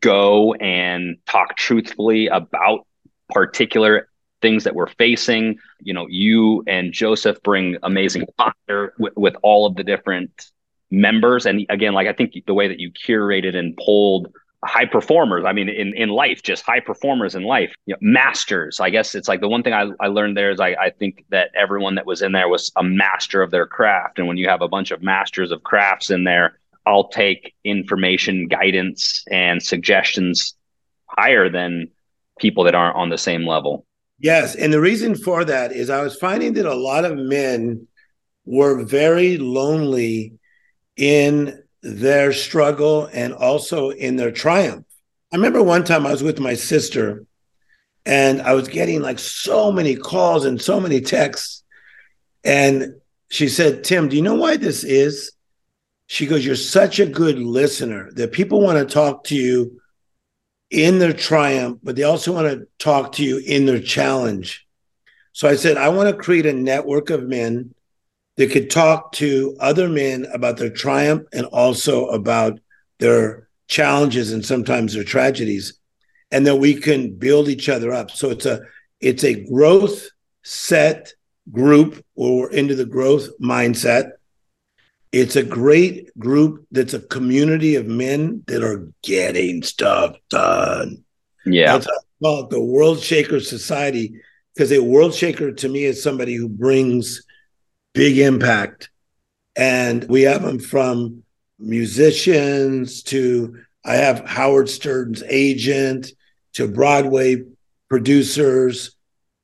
[0.00, 2.86] go and talk truthfully about
[3.28, 4.08] particular
[4.40, 5.58] things that we're facing.
[5.80, 10.50] You know, you and Joseph bring amazing fire with, with all of the different
[10.90, 11.44] members.
[11.46, 14.32] And again, like I think the way that you curated and pulled
[14.64, 18.80] high performers, I mean, in, in life, just high performers in life, you know, masters.
[18.80, 21.24] I guess it's like the one thing I, I learned there is I, I think
[21.30, 24.18] that everyone that was in there was a master of their craft.
[24.18, 28.48] And when you have a bunch of masters of crafts in there, I'll take information,
[28.48, 30.54] guidance, and suggestions
[31.06, 31.88] higher than
[32.38, 33.86] people that aren't on the same level.
[34.18, 34.56] Yes.
[34.56, 37.86] And the reason for that is I was finding that a lot of men
[38.44, 40.32] were very lonely
[40.96, 44.84] in their struggle and also in their triumph.
[45.32, 47.24] I remember one time I was with my sister
[48.06, 51.62] and I was getting like so many calls and so many texts.
[52.44, 52.94] And
[53.30, 55.32] she said, Tim, do you know why this is?
[56.06, 59.80] She goes, You're such a good listener that people want to talk to you
[60.70, 64.66] in their triumph, but they also want to talk to you in their challenge.
[65.32, 67.74] So I said, I want to create a network of men
[68.38, 72.58] that could talk to other men about their triumph and also about
[73.00, 75.78] their challenges and sometimes their tragedies
[76.30, 78.12] and that we can build each other up.
[78.12, 78.60] So it's a
[79.00, 80.08] it's a growth
[80.44, 81.12] set
[81.50, 84.12] group where we're into the growth mindset.
[85.10, 91.02] It's a great group that's a community of men that are getting stuff done.
[91.44, 91.78] Yeah.
[91.78, 91.88] That's
[92.22, 94.20] call it the world shaker society
[94.54, 97.22] because a world shaker to me is somebody who brings
[97.98, 98.90] big impact.
[99.56, 101.24] And we have them from
[101.58, 106.12] musicians to I have Howard Stern's agent
[106.52, 107.42] to Broadway
[107.88, 108.94] producers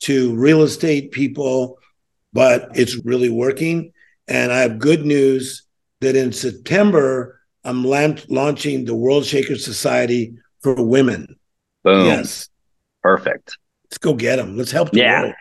[0.02, 1.78] to real estate people,
[2.32, 3.92] but it's really working.
[4.28, 5.66] And I have good news
[6.00, 11.40] that in September, I'm launching the World Shaker Society for women.
[11.82, 12.06] Boom.
[12.06, 12.48] Yes.
[13.02, 13.58] Perfect.
[13.86, 14.56] Let's go get them.
[14.56, 15.22] Let's help the yeah.
[15.22, 15.34] world.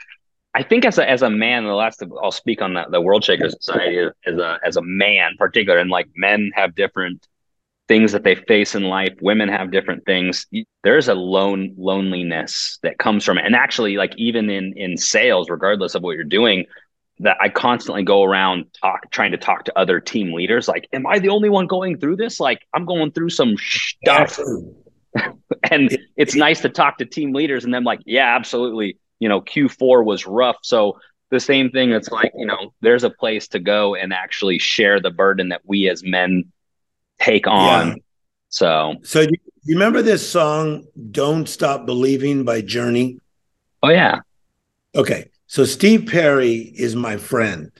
[0.56, 3.24] I think as a as a man, the last I'll speak on that the World
[3.24, 7.28] Shaker Society as a as a man, particular, and like men have different
[7.88, 9.14] things that they face in life.
[9.22, 10.46] Women have different things.
[10.84, 15.50] There's a lone loneliness that comes from it, and actually, like even in in sales,
[15.50, 16.66] regardless of what you're doing,
[17.20, 20.68] that I constantly go around talk trying to talk to other team leaders.
[20.68, 22.40] Like, am I the only one going through this?
[22.40, 24.40] Like, I'm going through some stuff.
[25.72, 29.40] and it's nice to talk to team leaders and them like, yeah, absolutely you know,
[29.40, 30.58] Q4 was rough.
[30.64, 34.60] So the same thing, it's like, you know, there's a place to go and actually
[34.60, 36.52] share the burden that we as men
[37.22, 37.88] take on.
[37.88, 37.96] Yeah.
[38.50, 39.32] So, so do
[39.64, 43.18] you remember this song, Don't Stop Believing by Journey?
[43.82, 44.20] Oh, yeah.
[44.94, 45.30] Okay.
[45.48, 47.72] So Steve Perry is my friend.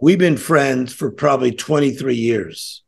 [0.00, 2.82] We've been friends for probably 23 years.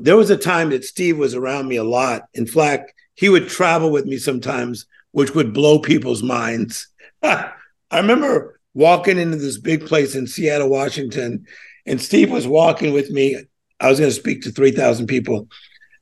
[0.00, 2.24] There was a time that Steve was around me a lot.
[2.34, 6.88] In fact, he would travel with me sometimes, which would blow people's minds.
[7.92, 11.46] I remember walking into this big place in Seattle, Washington,
[11.86, 13.36] and Steve was walking with me.
[13.80, 15.48] I was going to speak to 3,000 people.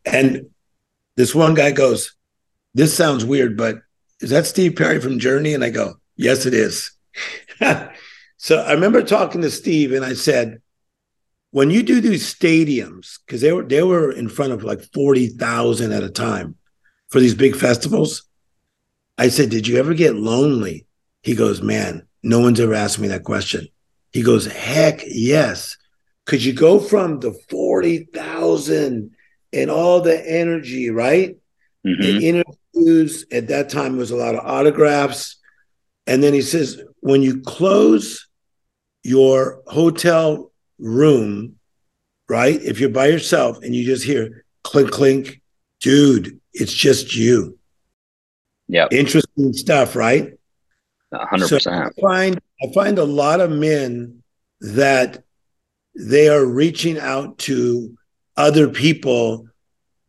[0.04, 0.50] And
[1.16, 2.14] this one guy goes,
[2.74, 3.76] This sounds weird, but
[4.20, 5.54] is that Steve Perry from Journey?
[5.54, 6.92] And I go, Yes, it is.
[8.36, 10.60] so I remember talking to Steve and I said,
[11.52, 15.92] when you do these stadiums, because they were they were in front of like 40,000
[15.92, 16.56] at a time
[17.08, 18.22] for these big festivals.
[19.18, 20.86] I said, Did you ever get lonely
[21.22, 23.68] he goes, Man, no one's ever asked me that question.
[24.12, 25.76] He goes, Heck yes.
[26.26, 29.10] Could you go from the 40,000
[29.52, 31.36] and all the energy, right?
[31.86, 32.02] Mm-hmm.
[32.02, 35.36] The interviews at that time was a lot of autographs.
[36.06, 38.28] And then he says, when you close
[39.02, 41.56] your hotel room,
[42.28, 42.60] right?
[42.62, 45.40] If you're by yourself and you just hear clink, clink,
[45.80, 47.58] dude, it's just you.
[48.68, 48.86] Yeah.
[48.90, 50.38] Interesting stuff, right?
[51.12, 51.70] Hundred so.
[51.70, 54.22] I find I find a lot of men
[54.60, 55.22] that
[55.94, 57.96] they are reaching out to
[58.36, 59.46] other people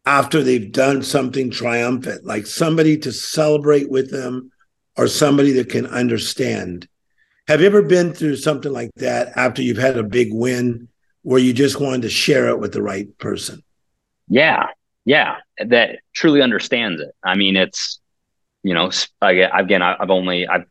[0.06, 4.52] after they've done something triumphant, like somebody to celebrate with them
[4.98, 6.88] or somebody that can understand.
[7.48, 10.88] Have you ever been through something like that after you've had a big win
[11.24, 13.64] where you just wanted to share it with the right person?
[14.28, 14.68] Yeah.
[15.06, 15.38] Yeah.
[15.64, 17.12] That truly understands it.
[17.24, 18.00] I mean, it's,
[18.64, 20.66] you know, again, I've only, I've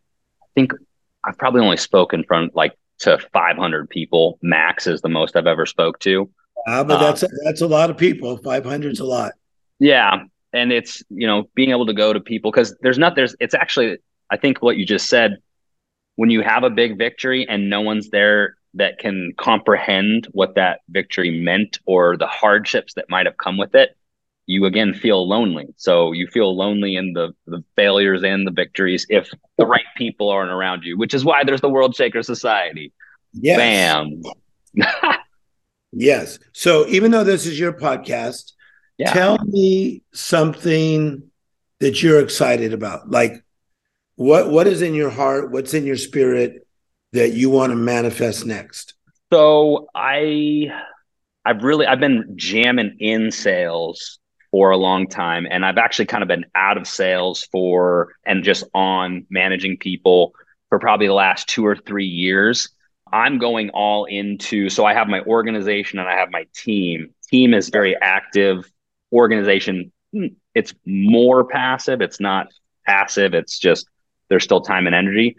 [0.55, 0.73] think
[1.25, 5.67] I've probably only spoken from like to 500 people max is the most I've ever
[5.67, 6.31] spoke to.
[6.67, 8.37] Uh, but that's um, that's a lot of people.
[8.37, 9.33] 500 is a lot.
[9.79, 13.35] Yeah, and it's you know being able to go to people because there's not there's
[13.41, 13.99] it's actually
[14.31, 15.39] I think what you just said
[16.17, 20.81] when you have a big victory and no one's there that can comprehend what that
[20.91, 23.97] victory meant or the hardships that might have come with it
[24.51, 25.69] you again feel lonely.
[25.77, 30.29] So you feel lonely in the the failures and the victories if the right people
[30.29, 32.93] aren't around you, which is why there's the World Shaker Society.
[33.33, 33.59] Yes.
[33.59, 34.23] Bam.
[35.93, 36.39] yes.
[36.53, 38.53] So even though this is your podcast,
[38.99, 39.13] yeah.
[39.13, 41.23] tell me something
[41.79, 43.11] that you're excited about.
[43.11, 43.45] Like
[44.17, 46.67] what what is in your heart, what's in your spirit
[47.13, 48.95] that you want to manifest next?
[49.33, 50.73] So I
[51.45, 54.20] I've really I've been jamming in sales
[54.51, 55.47] for a long time.
[55.49, 60.35] And I've actually kind of been out of sales for and just on managing people
[60.69, 62.71] for probably the last two or three years.
[63.13, 67.55] I'm going all into so I have my organization and I have my team team
[67.55, 68.71] is very active.
[69.13, 72.01] Organization, hmm, it's more passive.
[72.01, 72.49] It's not
[72.87, 73.35] passive.
[73.35, 73.89] It's just
[74.29, 75.37] there's still time and energy.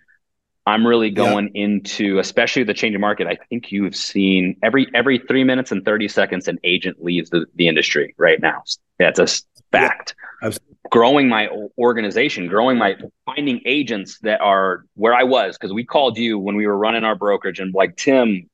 [0.66, 1.64] I'm really going yeah.
[1.64, 3.28] into, especially the changing market.
[3.28, 7.45] I think you've seen every every three minutes and 30 seconds, an agent leaves the,
[7.55, 8.64] the industry right now.
[8.99, 9.28] That's a
[9.72, 10.16] fact.
[10.43, 10.51] Yeah,
[10.91, 11.47] growing my
[11.78, 12.95] organization, growing my
[13.26, 17.03] finding agents that are where I was because we called you when we were running
[17.03, 18.47] our brokerage and like Tim,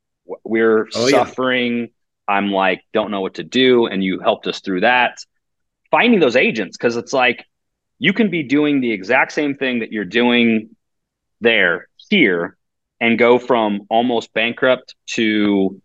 [0.45, 1.79] we're oh, suffering.
[1.79, 1.87] Yeah.
[2.29, 5.17] I'm like, don't know what to do, and you helped us through that.
[5.91, 7.45] Finding those agents because it's like
[7.99, 10.75] you can be doing the exact same thing that you're doing
[11.41, 12.57] there here
[12.99, 15.81] and go from almost bankrupt to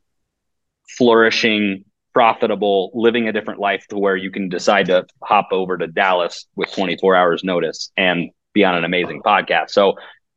[0.96, 5.86] flourishing profitable, living a different life to where you can decide to hop over to
[5.86, 9.70] Dallas with 24 hours notice and be on an amazing podcast.
[9.70, 9.94] So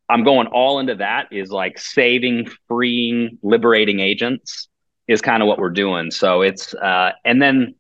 [0.10, 4.70] I'm going all into that is like saving, freeing, liberating agents
[5.08, 6.12] is kind of what we're doing.
[6.12, 7.76] So it's uh and then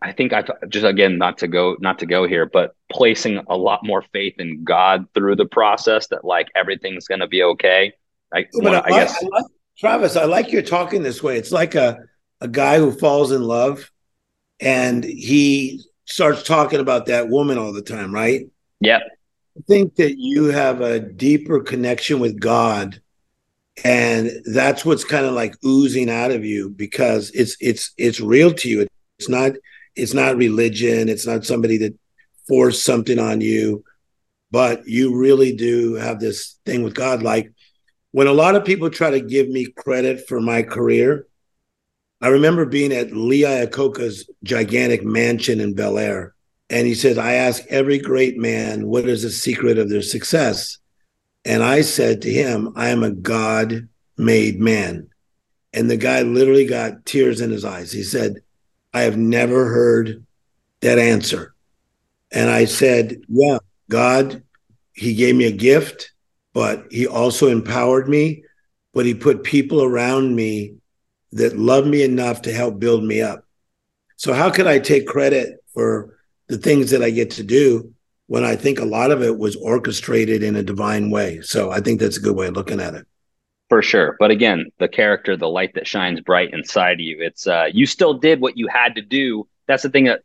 [0.00, 3.56] I think I just again not to go not to go here, but placing a
[3.56, 7.92] lot more faith in God through the process that like everything's going to be okay.
[8.32, 9.44] I, but I, I guess I like,
[9.76, 11.36] Travis, I like you're talking this way.
[11.36, 11.98] It's like a
[12.40, 13.90] a guy who falls in love
[14.60, 18.46] and he starts talking about that woman all the time, right?
[18.80, 19.02] Yep.
[19.58, 23.00] I think that you have a deeper connection with God
[23.84, 28.52] and that's what's kind of like oozing out of you because it's it's it's real
[28.52, 28.86] to you.
[29.18, 29.52] It's not
[29.94, 31.94] it's not religion, it's not somebody that
[32.48, 33.84] forced something on you,
[34.50, 37.52] but you really do have this thing with God like
[38.12, 41.26] when a lot of people try to give me credit for my career,
[42.20, 46.34] I remember being at Lee Iacocca's gigantic mansion in Bel Air.
[46.70, 50.78] And he says, I ask every great man, what is the secret of their success?
[51.44, 55.08] And I said to him, I am a God made man.
[55.72, 57.90] And the guy literally got tears in his eyes.
[57.92, 58.36] He said,
[58.94, 60.24] I have never heard
[60.80, 61.54] that answer.
[62.30, 64.42] And I said, Yeah, God,
[64.94, 66.12] He gave me a gift,
[66.52, 68.44] but He also empowered me,
[68.92, 70.74] but He put people around me
[71.32, 73.46] that love me enough to help build me up.
[74.16, 76.18] So how could I take credit for
[76.48, 77.92] the things that I get to do
[78.26, 81.40] when I think a lot of it was orchestrated in a divine way?
[81.40, 83.06] So I think that's a good way of looking at it.
[83.72, 84.16] For sure.
[84.18, 87.86] But again, the character, the light that shines bright inside of you, it's uh you
[87.86, 89.48] still did what you had to do.
[89.66, 90.20] That's the thing that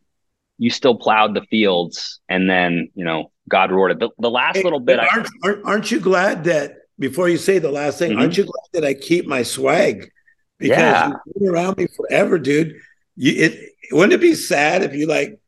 [0.57, 4.01] you still plowed the fields and then, you know, God rewarded.
[4.01, 7.57] The, the last hey, little bit aren't, I, aren't, you glad that before you say
[7.57, 8.19] the last thing, mm-hmm.
[8.19, 10.11] aren't you glad that I keep my swag?
[10.59, 11.07] because yeah.
[11.07, 12.75] you've been around me forever, dude.
[13.15, 15.39] You, it wouldn't it be sad if you like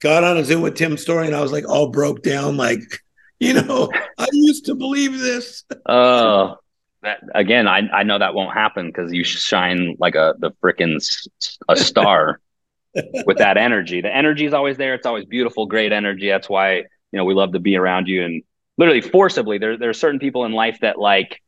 [0.00, 3.02] got on a Zoom with Tim Storey and I was like all broke down, like,
[3.40, 5.64] you know, I used to believe this.
[5.84, 6.58] Oh,
[7.04, 11.00] that again, I I know that won't happen because you shine like a the freaking
[11.68, 12.40] a star
[13.26, 14.00] with that energy.
[14.00, 14.94] The energy is always there.
[14.94, 16.28] It's always beautiful, great energy.
[16.28, 18.42] That's why you know we love to be around you and
[18.76, 19.58] literally forcibly.
[19.58, 21.40] There there are certain people in life that like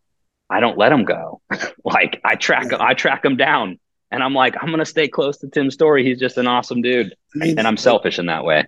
[0.49, 1.41] I don't let them go.
[1.85, 3.79] like I track I track them down
[4.11, 6.05] and I'm like I'm going to stay close to Tim Storey.
[6.05, 7.15] He's just an awesome dude.
[7.35, 8.65] I mean, and I'm selfish in that way.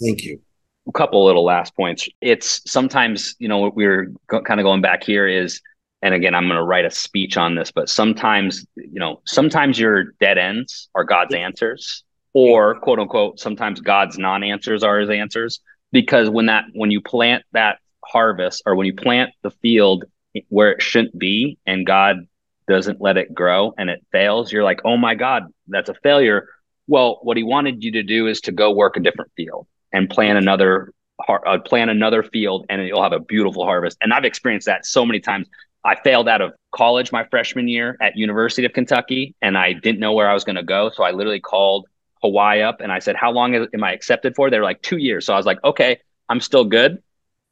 [0.00, 0.40] Thank you.
[0.88, 2.08] A couple little last points.
[2.20, 5.60] It's sometimes, you know, what we are go- kind of going back here is
[6.02, 9.78] and again, I'm going to write a speech on this, but sometimes, you know, sometimes
[9.78, 15.60] your dead ends are God's answers or quote unquote sometimes God's non-answers are his answers
[15.92, 20.04] because when that when you plant that harvest or when you plant the field
[20.48, 22.26] where it shouldn't be and God
[22.68, 26.48] doesn't let it grow and it fails, you're like, oh my God, that's a failure.
[26.86, 30.08] Well, what he wanted you to do is to go work a different field and
[30.08, 30.92] plan another
[31.28, 33.98] uh, plan another field and you'll have a beautiful harvest.
[34.00, 35.46] And I've experienced that so many times.
[35.84, 40.00] I failed out of college my freshman year at University of Kentucky and I didn't
[40.00, 40.90] know where I was going to go.
[40.90, 41.86] So I literally called
[42.22, 44.48] Hawaii up and I said, how long am I accepted for?
[44.48, 45.26] They're like two years.
[45.26, 47.02] So I was like, okay, I'm still good.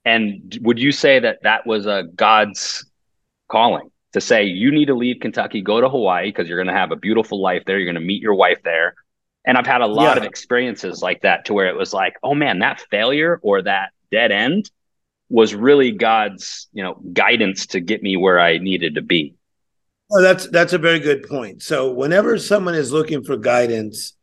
[0.05, 2.87] And would you say that that was a God's
[3.49, 6.81] calling to say you need to leave Kentucky, go to Hawaii because you're going to
[6.81, 7.79] have a beautiful life there.
[7.79, 8.95] You're going to meet your wife there.
[9.45, 10.23] And I've had a lot yeah.
[10.23, 13.91] of experiences like that to where it was like, oh man, that failure or that
[14.11, 14.71] dead end
[15.31, 19.37] was really God's, you know, guidance to get me where I needed to be.
[20.11, 21.63] Well, that's that's a very good point.
[21.63, 24.15] So whenever someone is looking for guidance,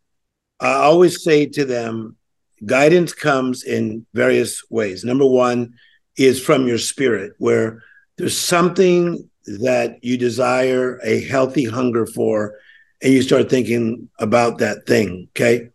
[0.59, 2.17] I always say to them,
[2.65, 5.05] guidance comes in various ways.
[5.05, 5.73] Number one
[6.17, 7.81] is from your spirit, where
[8.17, 12.55] there's something that you desire a healthy hunger for,
[13.01, 15.29] and you start thinking about that thing.
[15.31, 15.69] Okay.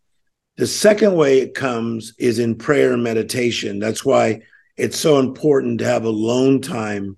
[0.59, 3.78] The second way it comes is in prayer and meditation.
[3.78, 4.43] That's why
[4.77, 7.16] it's so important to have alone time.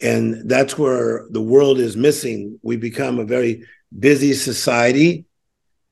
[0.00, 2.58] And that's where the world is missing.
[2.62, 3.64] We become a very
[3.96, 5.24] busy society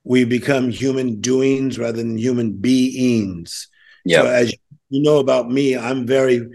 [0.04, 3.68] we become human doings rather than human beings.
[4.04, 4.22] Yeah.
[4.22, 4.54] So as
[4.88, 6.48] you know about me, I'm very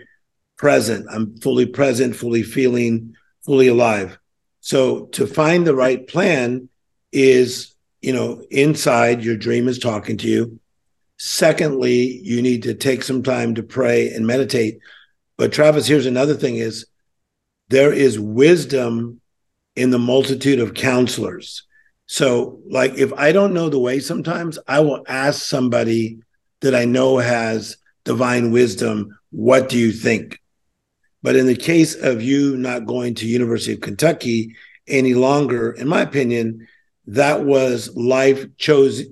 [0.57, 1.05] present.
[1.09, 4.17] I'm fully present, fully feeling, fully alive.
[4.59, 6.67] So to find the right plan
[7.11, 10.59] is, you know, inside your dream is talking to you.
[11.17, 14.79] Secondly, you need to take some time to pray and meditate.
[15.37, 16.85] But Travis, here's another thing is
[17.69, 19.19] there is wisdom
[19.75, 21.63] in the multitude of counselors.
[22.05, 26.19] So, like, if I don't know the way sometimes, I will ask somebody
[26.61, 30.39] that I know has divine wisdom, what do you think?
[31.21, 34.55] But in the case of you not going to University of Kentucky
[34.87, 36.67] any longer, in my opinion,
[37.07, 39.03] that was life chose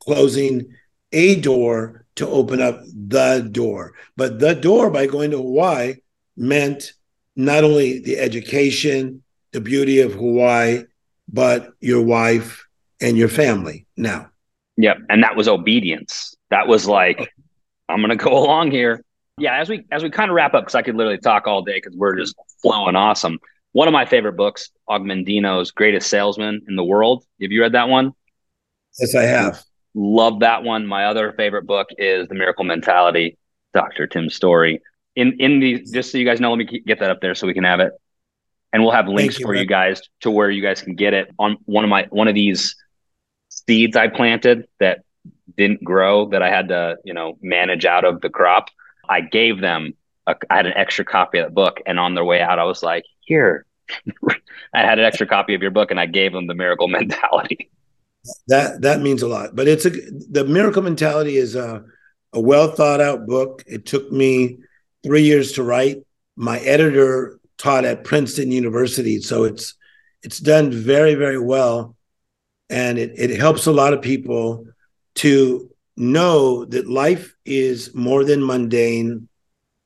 [0.00, 0.74] closing
[1.12, 3.94] a door to open up the door.
[4.16, 5.96] But the door by going to Hawaii
[6.36, 6.92] meant
[7.36, 10.84] not only the education, the beauty of Hawaii,
[11.28, 12.66] but your wife
[13.00, 14.30] and your family now.
[14.76, 14.98] Yep.
[15.08, 16.36] And that was obedience.
[16.50, 17.32] That was like,
[17.88, 19.04] I'm going to go along here.
[19.38, 19.58] Yeah.
[19.58, 21.80] As we, as we kind of wrap up, cause I could literally talk all day
[21.80, 23.38] cause we're just flowing awesome.
[23.72, 27.24] One of my favorite books, Og Mandino's Greatest Salesman in the World.
[27.40, 28.12] Have you read that one?
[28.98, 29.64] Yes, I have.
[29.94, 30.86] Love that one.
[30.86, 33.36] My other favorite book is The Miracle Mentality,
[33.74, 34.06] Dr.
[34.06, 34.80] Tim Storey.
[35.14, 37.46] In in the just so you guys know, let me get that up there so
[37.46, 37.92] we can have it,
[38.72, 39.62] and we'll have links you, for man.
[39.62, 42.34] you guys to where you guys can get it on one of my one of
[42.34, 42.74] these
[43.50, 45.00] seeds I planted that
[45.58, 48.68] didn't grow that I had to you know manage out of the crop.
[49.06, 49.92] I gave them
[50.26, 52.64] a, I had an extra copy of that book, and on their way out, I
[52.64, 53.66] was like, "Here,
[54.74, 57.70] I had an extra copy of your book, and I gave them the Miracle Mentality."
[58.48, 59.54] That that means a lot.
[59.54, 61.84] But it's a the miracle mentality is a
[62.32, 63.62] a well thought out book.
[63.66, 64.58] It took me
[65.02, 65.98] three years to write.
[66.36, 69.74] My editor taught at Princeton University, so it's
[70.22, 71.96] it's done very very well,
[72.70, 74.66] and it it helps a lot of people
[75.16, 79.28] to know that life is more than mundane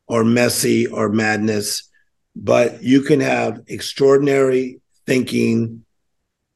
[0.06, 1.90] or messy or madness,
[2.36, 5.84] but you can have extraordinary thinking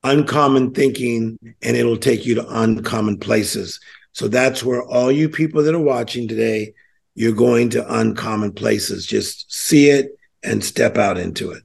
[0.03, 3.81] uncommon thinking and it'll take you to uncommon places.
[4.13, 6.75] So that's where all you people that are watching today,
[7.15, 9.07] you're going to uncommon places.
[9.07, 11.63] Just see it and step out into it.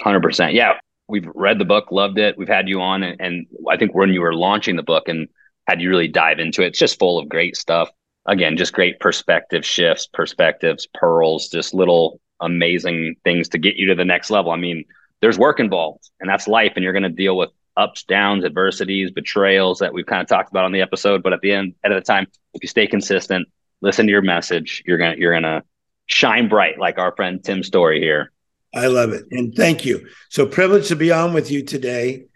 [0.00, 0.54] 100%.
[0.54, 0.74] Yeah.
[1.08, 2.38] We've read the book, loved it.
[2.38, 5.28] We've had you on, and, and I think when you were launching the book and
[5.66, 7.90] had you really dive into it, it's just full of great stuff.
[8.26, 13.94] Again, just great perspective shifts, perspectives, pearls, just little amazing things to get you to
[13.96, 14.52] the next level.
[14.52, 14.84] I mean,
[15.20, 19.10] there's work involved and that's life and you're going to deal with ups downs adversities
[19.10, 21.90] betrayals that we've kind of talked about on the episode but at the end at
[21.90, 23.46] the time if you stay consistent
[23.80, 25.62] listen to your message you're gonna you're gonna
[26.06, 28.32] shine bright like our friend tim storey here.
[28.74, 30.06] I love it and thank you.
[30.28, 32.26] So privileged to be on with you today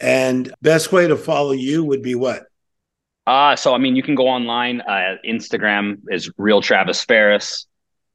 [0.00, 2.44] and best way to follow you would be what?
[3.26, 7.66] Uh so i mean you can go online uh, instagram is real travis ferris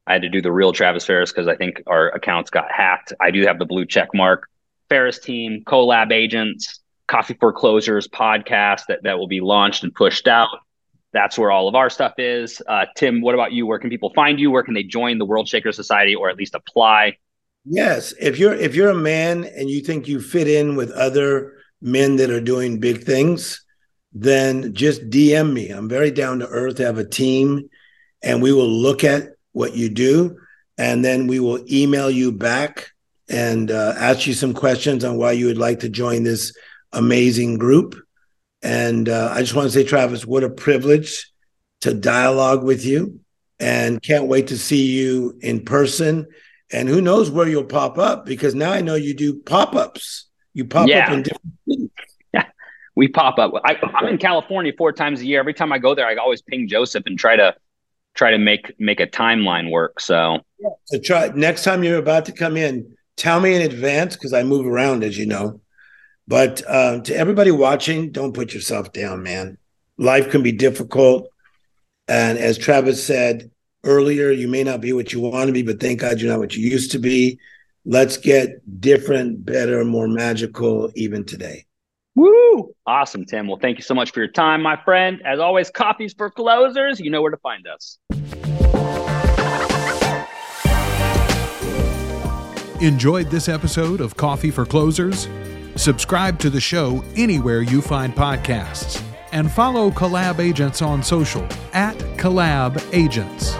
[0.07, 3.13] I had to do the real Travis Ferris because I think our accounts got hacked.
[3.19, 4.47] I do have the blue check mark.
[4.89, 10.27] Ferris team, collab agents, Coffee for Closers podcast that, that will be launched and pushed
[10.27, 10.49] out.
[11.11, 12.61] That's where all of our stuff is.
[12.67, 13.65] Uh, Tim, what about you?
[13.65, 14.51] Where can people find you?
[14.51, 17.17] Where can they join the World Shaker Society or at least apply?
[17.65, 21.55] Yes, if you're if you're a man and you think you fit in with other
[21.81, 23.65] men that are doing big things,
[24.13, 25.69] then just DM me.
[25.69, 26.79] I'm very down to earth.
[26.79, 27.69] I have a team,
[28.23, 29.29] and we will look at
[29.59, 30.39] what you do,
[30.77, 32.87] and then we will email you back
[33.27, 36.55] and uh, ask you some questions on why you would like to join this
[36.93, 37.93] amazing group.
[38.63, 41.29] And uh, I just want to say, Travis, what a privilege
[41.81, 43.19] to dialogue with you,
[43.59, 46.25] and can't wait to see you in person.
[46.71, 50.29] And who knows where you'll pop up because now I know you do pop ups.
[50.53, 51.05] You pop yeah.
[51.05, 51.89] up in different cities.
[52.33, 52.45] Yeah,
[52.95, 53.51] we pop up.
[53.65, 55.39] I, I'm in California four times a year.
[55.39, 57.55] Every time I go there, I always ping Joseph and try to
[58.19, 60.01] try to make make a timeline work.
[60.01, 64.15] So, yeah, so try next time you're about to come in, tell me in advance
[64.15, 65.61] because I move around, as you know.
[66.27, 69.57] But uh, to everybody watching, don't put yourself down, man.
[69.97, 71.29] Life can be difficult,
[72.09, 73.49] and as Travis said
[73.85, 76.39] earlier, you may not be what you want to be, but thank God you're not
[76.39, 77.39] what you used to be.
[77.85, 81.65] Let's get different, better, more magical even today.
[82.15, 82.75] Woo!
[82.89, 83.45] Awesome, Tim.
[83.45, 85.21] Well, thank you so much for your time, my friend.
[85.23, 86.99] As always, coffees for closers.
[86.99, 87.99] You know where to find us.
[92.81, 95.27] Enjoyed this episode of Coffee for Closers?
[95.75, 101.95] Subscribe to the show anywhere you find podcasts and follow Collab Agents on social at
[102.17, 103.55] Collab Agents.